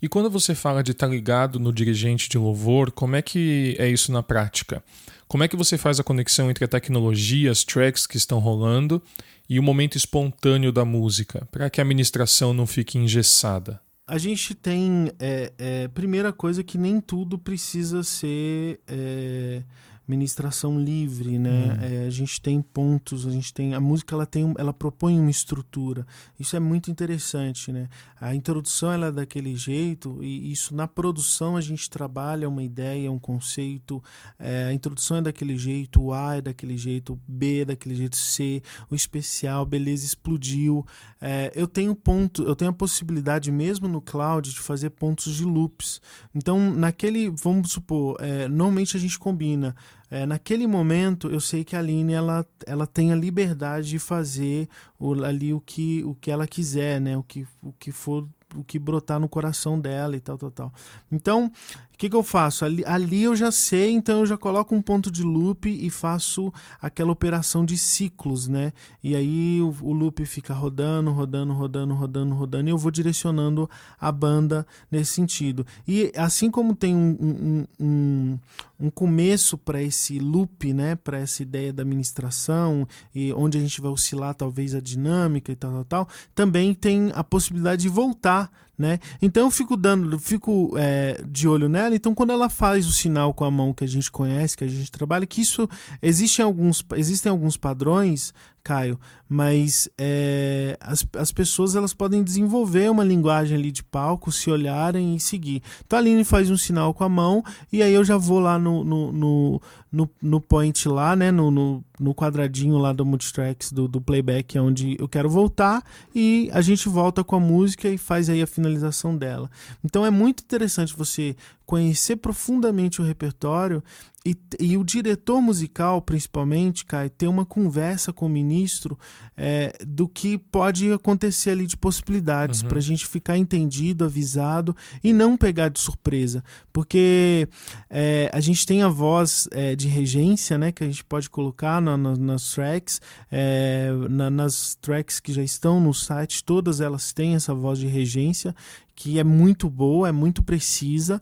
E 0.00 0.08
quando 0.08 0.30
você 0.30 0.54
fala 0.54 0.82
de 0.82 0.92
estar 0.92 1.06
tá 1.06 1.12
ligado 1.12 1.58
no 1.58 1.72
dirigente 1.72 2.28
de 2.28 2.38
louvor, 2.38 2.92
como 2.92 3.16
é 3.16 3.22
que 3.22 3.74
é 3.78 3.88
isso 3.88 4.12
na 4.12 4.22
prática? 4.22 4.82
Como 5.26 5.42
é 5.42 5.48
que 5.48 5.56
você 5.56 5.76
faz 5.76 5.98
a 5.98 6.04
conexão 6.04 6.50
entre 6.50 6.64
a 6.64 6.68
tecnologia, 6.68 7.50
as 7.50 7.64
tracks 7.64 8.06
que 8.06 8.16
estão 8.16 8.38
rolando 8.38 9.02
e 9.48 9.58
o 9.58 9.62
momento 9.62 9.96
espontâneo 9.96 10.70
da 10.70 10.84
música, 10.84 11.48
para 11.50 11.68
que 11.68 11.80
a 11.80 11.84
administração 11.84 12.52
não 12.52 12.66
fique 12.66 12.98
engessada? 12.98 13.80
A 14.06 14.18
gente 14.18 14.54
tem, 14.54 15.10
é, 15.18 15.52
é, 15.58 15.88
primeira 15.88 16.32
coisa, 16.32 16.62
que 16.62 16.78
nem 16.78 17.00
tudo 17.00 17.36
precisa 17.36 18.04
ser 18.04 18.78
é, 18.86 19.64
ministração 20.06 20.78
livre, 20.78 21.38
né? 21.38 21.50
Hum. 21.50 21.84
É, 21.84 22.06
a 22.06 22.10
gente 22.10 22.40
tem 22.40 22.62
pontos, 22.62 23.26
a 23.26 23.30
gente 23.30 23.52
tem 23.52 23.74
a 23.74 23.80
música, 23.80 24.14
ela 24.14 24.26
tem, 24.26 24.54
ela 24.56 24.72
propõe 24.72 25.18
uma 25.18 25.30
estrutura. 25.30 26.06
Isso 26.38 26.54
é 26.54 26.60
muito 26.60 26.90
interessante, 26.90 27.72
né? 27.72 27.88
A 28.20 28.34
introdução 28.34 28.92
ela 28.92 29.06
é 29.06 29.12
daquele 29.12 29.56
jeito 29.56 30.22
e 30.22 30.52
isso 30.52 30.74
na 30.74 30.86
produção 30.86 31.56
a 31.56 31.60
gente 31.60 31.90
trabalha 31.90 32.48
uma 32.48 32.62
ideia, 32.62 33.10
um 33.10 33.18
conceito. 33.18 34.02
É, 34.38 34.66
a 34.66 34.72
introdução 34.72 35.18
é 35.18 35.22
daquele 35.22 35.58
jeito, 35.58 36.00
o 36.00 36.12
A 36.12 36.36
é 36.36 36.40
daquele 36.40 36.78
jeito, 36.78 37.14
o 37.14 37.20
B 37.26 37.62
é 37.62 37.64
daquele 37.64 37.94
jeito, 37.94 38.16
C, 38.16 38.62
o 38.88 38.94
especial, 38.94 39.66
beleza, 39.66 40.04
explodiu. 40.04 40.86
É, 41.20 41.50
eu 41.54 41.66
tenho 41.66 41.94
ponto, 41.94 42.44
eu 42.44 42.54
tenho 42.54 42.70
a 42.70 42.74
possibilidade 42.74 43.50
mesmo 43.50 43.88
no 43.88 44.00
cloud 44.00 44.50
de 44.50 44.60
fazer 44.60 44.90
pontos 44.90 45.34
de 45.34 45.44
loops. 45.44 46.00
Então 46.34 46.70
naquele, 46.70 47.28
vamos 47.28 47.72
supor, 47.72 48.16
é, 48.20 48.46
normalmente 48.46 48.96
a 48.96 49.00
gente 49.00 49.18
combina 49.18 49.74
é, 50.10 50.24
naquele 50.24 50.66
momento 50.66 51.28
eu 51.28 51.40
sei 51.40 51.64
que 51.64 51.74
a 51.74 51.78
Aline 51.78 52.12
ela, 52.12 52.46
ela 52.66 52.86
tem 52.86 53.12
a 53.12 53.16
liberdade 53.16 53.88
de 53.88 53.98
fazer 53.98 54.68
o, 54.98 55.12
ali 55.24 55.52
o 55.52 55.60
que, 55.60 56.04
o 56.04 56.14
que 56.14 56.30
ela 56.30 56.46
quiser, 56.46 57.00
né? 57.00 57.16
O 57.16 57.22
que, 57.22 57.46
o 57.62 57.72
que 57.72 57.90
for 57.90 58.26
o 58.54 58.62
que 58.62 58.78
brotar 58.78 59.18
no 59.18 59.28
coração 59.28 59.78
dela 59.78 60.16
e 60.16 60.20
tal, 60.20 60.38
tal, 60.38 60.50
tal. 60.50 60.72
Então, 61.10 61.50
o 61.96 61.98
que, 61.98 62.10
que 62.10 62.16
eu 62.16 62.22
faço? 62.22 62.62
Ali, 62.62 62.84
ali 62.84 63.22
eu 63.22 63.34
já 63.34 63.50
sei, 63.50 63.90
então 63.92 64.20
eu 64.20 64.26
já 64.26 64.36
coloco 64.36 64.74
um 64.74 64.82
ponto 64.82 65.10
de 65.10 65.22
loop 65.22 65.66
e 65.66 65.88
faço 65.88 66.52
aquela 66.78 67.10
operação 67.10 67.64
de 67.64 67.78
ciclos, 67.78 68.46
né? 68.46 68.74
E 69.02 69.16
aí 69.16 69.62
o, 69.62 69.74
o 69.80 69.94
loop 69.94 70.22
fica 70.26 70.52
rodando, 70.52 71.10
rodando, 71.10 71.54
rodando, 71.54 71.94
rodando, 71.94 72.34
rodando, 72.34 72.68
e 72.68 72.70
eu 72.70 72.76
vou 72.76 72.90
direcionando 72.90 73.66
a 73.98 74.12
banda 74.12 74.66
nesse 74.90 75.12
sentido. 75.12 75.66
E 75.88 76.12
assim 76.14 76.50
como 76.50 76.76
tem 76.76 76.94
um, 76.94 77.16
um, 77.18 77.66
um, 77.80 78.38
um 78.78 78.90
começo 78.90 79.56
para 79.56 79.82
esse 79.82 80.18
loop, 80.18 80.74
né? 80.74 80.96
Para 80.96 81.18
essa 81.20 81.42
ideia 81.42 81.72
da 81.72 81.82
administração, 81.82 82.86
e 83.14 83.32
onde 83.32 83.56
a 83.56 83.60
gente 83.62 83.80
vai 83.80 83.90
oscilar 83.90 84.34
talvez 84.34 84.74
a 84.74 84.82
dinâmica 84.82 85.50
e 85.50 85.56
tal, 85.56 85.72
tal, 85.72 85.84
tal, 85.86 86.08
também 86.34 86.74
tem 86.74 87.10
a 87.14 87.24
possibilidade 87.24 87.80
de 87.80 87.88
voltar 87.88 88.50
né? 88.78 88.98
Então 89.20 89.44
eu 89.44 89.50
fico 89.50 89.76
dando, 89.76 90.18
fico 90.18 90.74
é, 90.76 91.22
de 91.26 91.48
olho 91.48 91.68
nela. 91.68 91.94
Então 91.94 92.14
quando 92.14 92.30
ela 92.30 92.48
faz 92.48 92.86
o 92.86 92.92
sinal 92.92 93.32
com 93.32 93.44
a 93.44 93.50
mão 93.50 93.72
que 93.72 93.84
a 93.84 93.88
gente 93.88 94.10
conhece, 94.10 94.56
que 94.56 94.64
a 94.64 94.68
gente 94.68 94.90
trabalha, 94.90 95.26
que 95.26 95.40
isso 95.40 95.68
existem 96.02 96.44
alguns, 96.44 96.84
existem 96.94 97.30
alguns 97.30 97.56
padrões, 97.56 98.34
Caio, 98.66 98.98
mas 99.28 99.88
é, 99.96 100.76
as, 100.80 101.06
as 101.16 101.30
pessoas 101.30 101.76
elas 101.76 101.94
podem 101.94 102.20
desenvolver 102.20 102.90
uma 102.90 103.04
linguagem 103.04 103.56
ali 103.56 103.70
de 103.70 103.84
palco, 103.84 104.32
se 104.32 104.50
olharem 104.50 105.14
e 105.14 105.20
seguir. 105.20 105.62
Então 105.86 105.96
a 105.96 106.02
Aline 106.02 106.24
faz 106.24 106.50
um 106.50 106.56
sinal 106.56 106.92
com 106.92 107.04
a 107.04 107.08
mão 107.08 107.44
e 107.72 107.80
aí 107.80 107.94
eu 107.94 108.02
já 108.02 108.16
vou 108.16 108.40
lá 108.40 108.58
no, 108.58 108.82
no, 108.82 109.12
no, 109.12 109.62
no, 109.92 110.10
no 110.20 110.40
point 110.40 110.88
lá, 110.88 111.14
né? 111.14 111.30
No, 111.30 111.48
no, 111.48 111.84
no 112.00 112.12
quadradinho 112.12 112.76
lá 112.76 112.92
do 112.92 113.06
multitracks 113.06 113.70
do, 113.70 113.86
do 113.86 114.00
playback, 114.00 114.58
onde 114.58 114.96
eu 114.98 115.08
quero 115.08 115.30
voltar 115.30 115.84
e 116.12 116.50
a 116.52 116.60
gente 116.60 116.88
volta 116.88 117.22
com 117.22 117.36
a 117.36 117.40
música 117.40 117.88
e 117.88 117.96
faz 117.96 118.28
aí 118.28 118.42
a 118.42 118.48
finalização 118.48 119.16
dela. 119.16 119.48
Então 119.84 120.04
é 120.04 120.10
muito 120.10 120.42
interessante 120.42 120.92
você 120.96 121.36
conhecer 121.66 122.16
profundamente 122.16 123.02
o 123.02 123.04
repertório 123.04 123.82
e, 124.26 124.36
e, 124.58 124.76
o 124.76 124.82
diretor 124.82 125.40
musical, 125.40 126.02
principalmente, 126.02 126.84
Kai, 126.84 127.08
ter 127.08 127.28
uma 127.28 127.46
conversa 127.46 128.12
com 128.12 128.26
o 128.26 128.28
ministro 128.28 128.98
é, 129.36 129.72
do 129.86 130.08
que 130.08 130.36
pode 130.36 130.92
acontecer 130.92 131.50
ali 131.50 131.64
de 131.64 131.76
possibilidades, 131.76 132.60
uhum. 132.60 132.68
para 132.68 132.78
a 132.78 132.82
gente 132.82 133.06
ficar 133.06 133.38
entendido, 133.38 134.04
avisado 134.04 134.74
e 135.02 135.12
não 135.12 135.36
pegar 135.36 135.68
de 135.68 135.78
surpresa. 135.78 136.42
Porque 136.72 137.48
é, 137.88 138.28
a 138.32 138.40
gente 138.40 138.66
tem 138.66 138.82
a 138.82 138.88
voz 138.88 139.48
é, 139.52 139.76
de 139.76 139.86
regência, 139.86 140.58
né, 140.58 140.72
que 140.72 140.82
a 140.82 140.86
gente 140.88 141.04
pode 141.04 141.30
colocar 141.30 141.80
na, 141.80 141.96
na, 141.96 142.16
nas 142.16 142.52
tracks, 142.52 143.00
é, 143.30 143.92
na, 144.10 144.28
nas 144.28 144.74
tracks 144.74 145.20
que 145.20 145.32
já 145.32 145.42
estão 145.42 145.80
no 145.80 145.94
site, 145.94 146.42
todas 146.42 146.80
elas 146.80 147.12
têm 147.12 147.36
essa 147.36 147.54
voz 147.54 147.78
de 147.78 147.86
regência 147.86 148.52
que 148.96 149.18
é 149.18 149.24
muito 149.24 149.68
boa, 149.68 150.08
é 150.08 150.12
muito 150.12 150.42
precisa. 150.42 151.20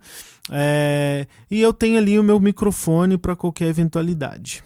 É, 0.50 1.26
e 1.50 1.60
eu 1.60 1.72
tenho 1.72 1.98
ali 1.98 2.18
o 2.18 2.22
meu 2.22 2.38
microfone 2.38 3.18
para 3.18 3.34
qualquer 3.34 3.66
eventualidade. 3.66 4.62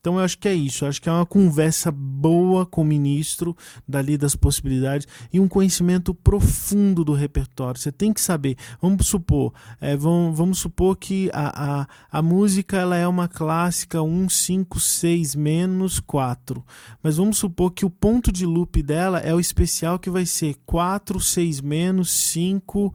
Então 0.00 0.18
eu 0.18 0.24
acho 0.24 0.38
que 0.38 0.48
é 0.48 0.54
isso, 0.54 0.84
eu 0.84 0.88
acho 0.88 1.00
que 1.00 1.10
é 1.10 1.12
uma 1.12 1.26
conversa 1.26 1.90
boa 1.92 2.64
com 2.64 2.80
o 2.80 2.84
ministro 2.84 3.54
dali 3.86 4.16
das 4.16 4.34
possibilidades 4.34 5.06
e 5.30 5.38
um 5.38 5.46
conhecimento 5.46 6.14
profundo 6.14 7.04
do 7.04 7.12
repertório. 7.12 7.78
Você 7.78 7.92
tem 7.92 8.10
que 8.10 8.20
saber. 8.20 8.56
Vamos 8.80 9.06
supor, 9.06 9.52
é, 9.78 9.94
vamos, 9.94 10.38
vamos 10.38 10.58
supor 10.58 10.96
que 10.96 11.30
a, 11.34 11.82
a, 11.82 11.86
a 12.10 12.22
música 12.22 12.78
ela 12.78 12.96
é 12.96 13.06
uma 13.06 13.28
clássica 13.28 14.02
1, 14.02 14.30
5, 14.30 14.80
6 14.80 15.34
menos 15.34 16.00
4. 16.00 16.64
Mas 17.02 17.18
vamos 17.18 17.36
supor 17.36 17.70
que 17.70 17.84
o 17.84 17.90
ponto 17.90 18.32
de 18.32 18.46
loop 18.46 18.82
dela 18.82 19.18
é 19.18 19.34
o 19.34 19.40
especial 19.40 19.98
que 19.98 20.08
vai 20.08 20.24
ser 20.24 20.56
4, 20.64 21.20
6 21.20 21.60
menos, 21.60 22.10
5, 22.10 22.94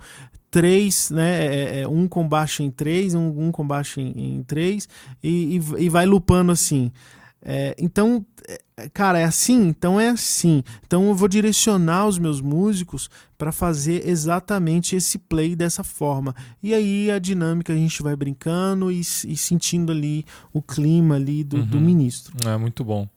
3, 0.55 1.09
né? 1.11 1.45
É, 1.45 1.79
é, 1.81 1.87
um 1.87 2.07
com 2.07 2.25
baixo 2.25 2.63
em 2.63 2.71
3, 2.71 3.13
um, 3.13 3.47
um 3.47 3.51
com 3.51 3.67
baixo 3.67 3.99
em, 3.99 4.37
em 4.37 4.43
3 4.43 4.87
e, 5.21 5.57
e, 5.57 5.83
e 5.83 5.89
vai 5.89 6.05
lupando 6.05 6.49
assim. 6.49 6.93
É, 7.41 7.75
então, 7.77 8.25
é, 8.47 8.87
cara, 8.87 9.19
é 9.19 9.25
assim? 9.25 9.67
Então 9.67 9.99
é 9.99 10.07
assim. 10.07 10.63
Então 10.87 11.09
eu 11.09 11.13
vou 11.13 11.27
direcionar 11.27 12.07
os 12.07 12.17
meus 12.17 12.39
músicos 12.39 13.09
para 13.37 13.51
fazer 13.51 14.07
exatamente 14.07 14.95
esse 14.95 15.17
play 15.17 15.57
dessa 15.57 15.83
forma. 15.83 16.33
E 16.63 16.73
aí 16.73 17.11
a 17.11 17.19
dinâmica 17.19 17.73
a 17.73 17.75
gente 17.75 18.01
vai 18.01 18.15
brincando 18.15 18.89
e, 18.89 19.01
e 19.01 19.35
sentindo 19.35 19.91
ali 19.91 20.25
o 20.53 20.61
clima 20.61 21.15
ali 21.15 21.43
do, 21.43 21.57
uhum. 21.57 21.65
do 21.65 21.81
ministro. 21.81 22.33
É 22.47 22.55
muito 22.55 22.81
bom. 22.81 23.09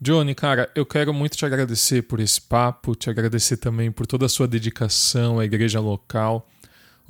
Johnny, 0.00 0.34
cara, 0.34 0.70
eu 0.74 0.86
quero 0.86 1.12
muito 1.12 1.36
te 1.36 1.44
agradecer 1.44 2.04
por 2.04 2.20
esse 2.20 2.40
papo, 2.40 2.94
te 2.94 3.10
agradecer 3.10 3.58
também 3.58 3.92
por 3.92 4.06
toda 4.06 4.24
a 4.24 4.30
sua 4.30 4.48
dedicação 4.48 5.38
à 5.38 5.44
igreja 5.44 5.78
local. 5.78 6.48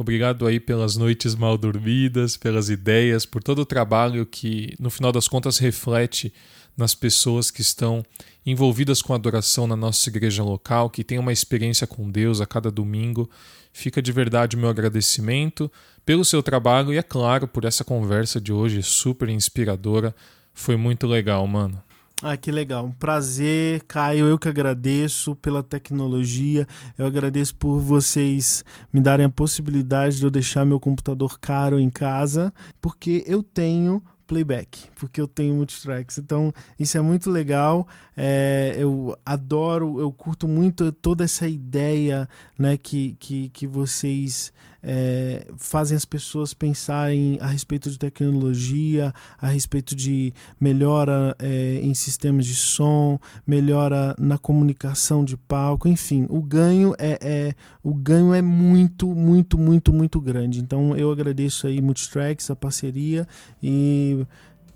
Obrigado 0.00 0.46
aí 0.46 0.58
pelas 0.58 0.96
noites 0.96 1.34
mal 1.34 1.58
dormidas, 1.58 2.34
pelas 2.34 2.70
ideias, 2.70 3.26
por 3.26 3.42
todo 3.42 3.58
o 3.58 3.66
trabalho 3.66 4.24
que, 4.24 4.74
no 4.80 4.88
final 4.88 5.12
das 5.12 5.28
contas, 5.28 5.58
reflete 5.58 6.32
nas 6.74 6.94
pessoas 6.94 7.50
que 7.50 7.60
estão 7.60 8.02
envolvidas 8.46 9.02
com 9.02 9.12
a 9.12 9.16
adoração 9.16 9.66
na 9.66 9.76
nossa 9.76 10.08
igreja 10.08 10.42
local, 10.42 10.88
que 10.88 11.04
tem 11.04 11.18
uma 11.18 11.34
experiência 11.34 11.86
com 11.86 12.10
Deus 12.10 12.40
a 12.40 12.46
cada 12.46 12.70
domingo. 12.70 13.28
Fica 13.74 14.00
de 14.00 14.10
verdade 14.10 14.56
o 14.56 14.58
meu 14.58 14.70
agradecimento 14.70 15.70
pelo 16.06 16.24
seu 16.24 16.42
trabalho 16.42 16.94
e, 16.94 16.96
é 16.96 17.02
claro, 17.02 17.46
por 17.46 17.66
essa 17.66 17.84
conversa 17.84 18.40
de 18.40 18.54
hoje 18.54 18.82
super 18.82 19.28
inspiradora. 19.28 20.16
Foi 20.54 20.76
muito 20.76 21.06
legal, 21.06 21.46
mano. 21.46 21.78
Ah, 22.22 22.36
que 22.36 22.52
legal. 22.52 22.84
Um 22.84 22.92
prazer, 22.92 23.82
Caio. 23.84 24.26
Eu 24.26 24.38
que 24.38 24.48
agradeço 24.48 25.34
pela 25.36 25.62
tecnologia. 25.62 26.66
Eu 26.98 27.06
agradeço 27.06 27.56
por 27.56 27.80
vocês 27.80 28.62
me 28.92 29.00
darem 29.00 29.24
a 29.24 29.30
possibilidade 29.30 30.18
de 30.18 30.24
eu 30.24 30.30
deixar 30.30 30.66
meu 30.66 30.78
computador 30.78 31.38
caro 31.40 31.80
em 31.80 31.88
casa, 31.88 32.52
porque 32.78 33.24
eu 33.26 33.42
tenho 33.42 34.02
playback, 34.26 34.90
porque 34.96 35.18
eu 35.18 35.26
tenho 35.26 35.54
multitracks. 35.54 36.18
Então, 36.18 36.52
isso 36.78 36.98
é 36.98 37.00
muito 37.00 37.30
legal. 37.30 37.88
É, 38.14 38.76
eu 38.78 39.16
adoro, 39.24 39.98
eu 39.98 40.12
curto 40.12 40.46
muito 40.46 40.92
toda 40.92 41.24
essa 41.24 41.48
ideia 41.48 42.28
né, 42.58 42.76
que, 42.76 43.16
que, 43.18 43.48
que 43.48 43.66
vocês 43.66 44.52
é, 44.82 45.46
fazem 45.56 45.96
as 45.96 46.04
pessoas 46.04 46.54
pensarem 46.54 47.38
a 47.40 47.46
respeito 47.46 47.90
de 47.90 47.98
tecnologia, 47.98 49.12
a 49.38 49.48
respeito 49.48 49.94
de 49.94 50.32
melhora 50.60 51.34
é, 51.38 51.80
em 51.82 51.94
sistemas 51.94 52.46
de 52.46 52.54
som, 52.54 53.18
melhora 53.46 54.14
na 54.18 54.38
comunicação 54.38 55.24
de 55.24 55.36
palco, 55.36 55.88
enfim, 55.88 56.26
o 56.28 56.40
ganho 56.40 56.94
é, 56.98 57.18
é, 57.20 57.54
o 57.82 57.94
ganho 57.94 58.34
é 58.34 58.42
muito, 58.42 59.14
muito, 59.14 59.58
muito, 59.58 59.92
muito 59.92 60.20
grande. 60.20 60.60
Então 60.60 60.96
eu 60.96 61.10
agradeço 61.10 61.66
aí 61.66 61.80
Multitracks, 61.80 62.50
a 62.50 62.56
parceria 62.56 63.26
e 63.62 64.26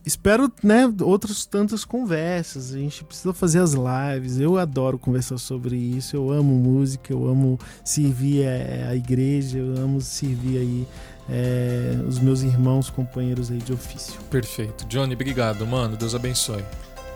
espero, 0.05 0.51
né, 0.63 0.93
outras 1.03 1.47
tantas 1.47 1.85
conversas. 1.85 2.75
A 2.75 2.79
gente 2.79 3.05
precisa 3.05 3.33
fazer 3.33 3.61
as 3.61 3.75
lives. 3.75 4.39
Eu 4.39 4.59
adoro 4.59 4.99
conversar 4.99 5.39
sobre 5.39 5.77
isso. 5.77 6.17
Eu 6.17 6.31
amo 6.31 6.55
música, 6.55 7.13
eu 7.13 7.27
amo 7.27 7.59
servir 7.85 8.47
a, 8.47 8.91
a 8.91 8.97
igreja, 8.97 9.59
eu 9.59 9.77
amo 9.77 10.01
servir 10.01 10.59
aí 10.59 10.89
é, 11.29 11.97
os 12.07 12.19
meus 12.19 12.43
irmãos, 12.43 12.91
companheiros 12.91 13.51
aí 13.51 13.59
de 13.59 13.73
ofício. 13.73 14.21
Perfeito. 14.31 14.85
Johnny, 14.87 15.15
obrigado, 15.15 15.67
mano. 15.67 15.97
Deus 15.97 16.15
abençoe. 16.15 16.65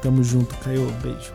Tamo 0.02 0.22
junto, 0.22 0.56
Caio. 0.58 0.90
Beijo. 1.02 1.32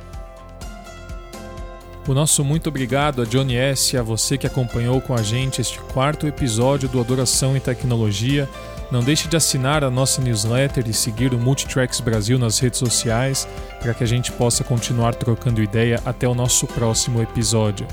O 2.05 2.13
nosso 2.13 2.43
muito 2.43 2.67
obrigado 2.67 3.21
a 3.21 3.25
Johnny 3.25 3.55
S. 3.55 3.95
e 3.95 3.99
a 3.99 4.03
você 4.03 4.37
que 4.37 4.45
acompanhou 4.45 4.99
com 4.99 5.13
a 5.13 5.21
gente 5.21 5.61
este 5.61 5.79
quarto 5.79 6.27
episódio 6.27 6.89
do 6.89 6.99
Adoração 6.99 7.55
e 7.55 7.61
Tecnologia. 7.61 8.49
Não 8.93 9.03
deixe 9.03 9.27
de 9.27 9.35
assinar 9.35 9.83
a 9.83 9.89
nossa 9.89 10.21
newsletter 10.21 10.87
e 10.87 10.93
seguir 10.93 11.33
o 11.33 11.39
Multitracks 11.39 11.99
Brasil 11.99 12.37
nas 12.37 12.59
redes 12.59 12.77
sociais 12.77 13.47
para 13.81 13.91
que 13.91 14.03
a 14.03 14.07
gente 14.07 14.31
possa 14.31 14.63
continuar 14.63 15.15
trocando 15.15 15.63
ideia 15.63 15.99
até 16.05 16.27
o 16.27 16.35
nosso 16.35 16.67
próximo 16.67 17.19
episódio. 17.19 17.87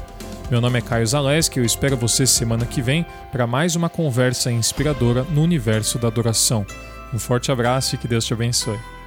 Meu 0.50 0.60
nome 0.60 0.78
é 0.78 0.82
Caio 0.82 1.06
Zaleski 1.06 1.58
e 1.58 1.62
eu 1.62 1.64
espero 1.64 1.96
você 1.96 2.26
semana 2.26 2.66
que 2.66 2.82
vem 2.82 3.06
para 3.32 3.46
mais 3.46 3.74
uma 3.76 3.88
conversa 3.88 4.52
inspiradora 4.52 5.24
no 5.30 5.40
universo 5.42 5.98
da 5.98 6.08
adoração. 6.08 6.66
Um 7.14 7.18
forte 7.18 7.50
abraço 7.50 7.94
e 7.94 7.98
que 7.98 8.06
Deus 8.06 8.26
te 8.26 8.34
abençoe. 8.34 8.99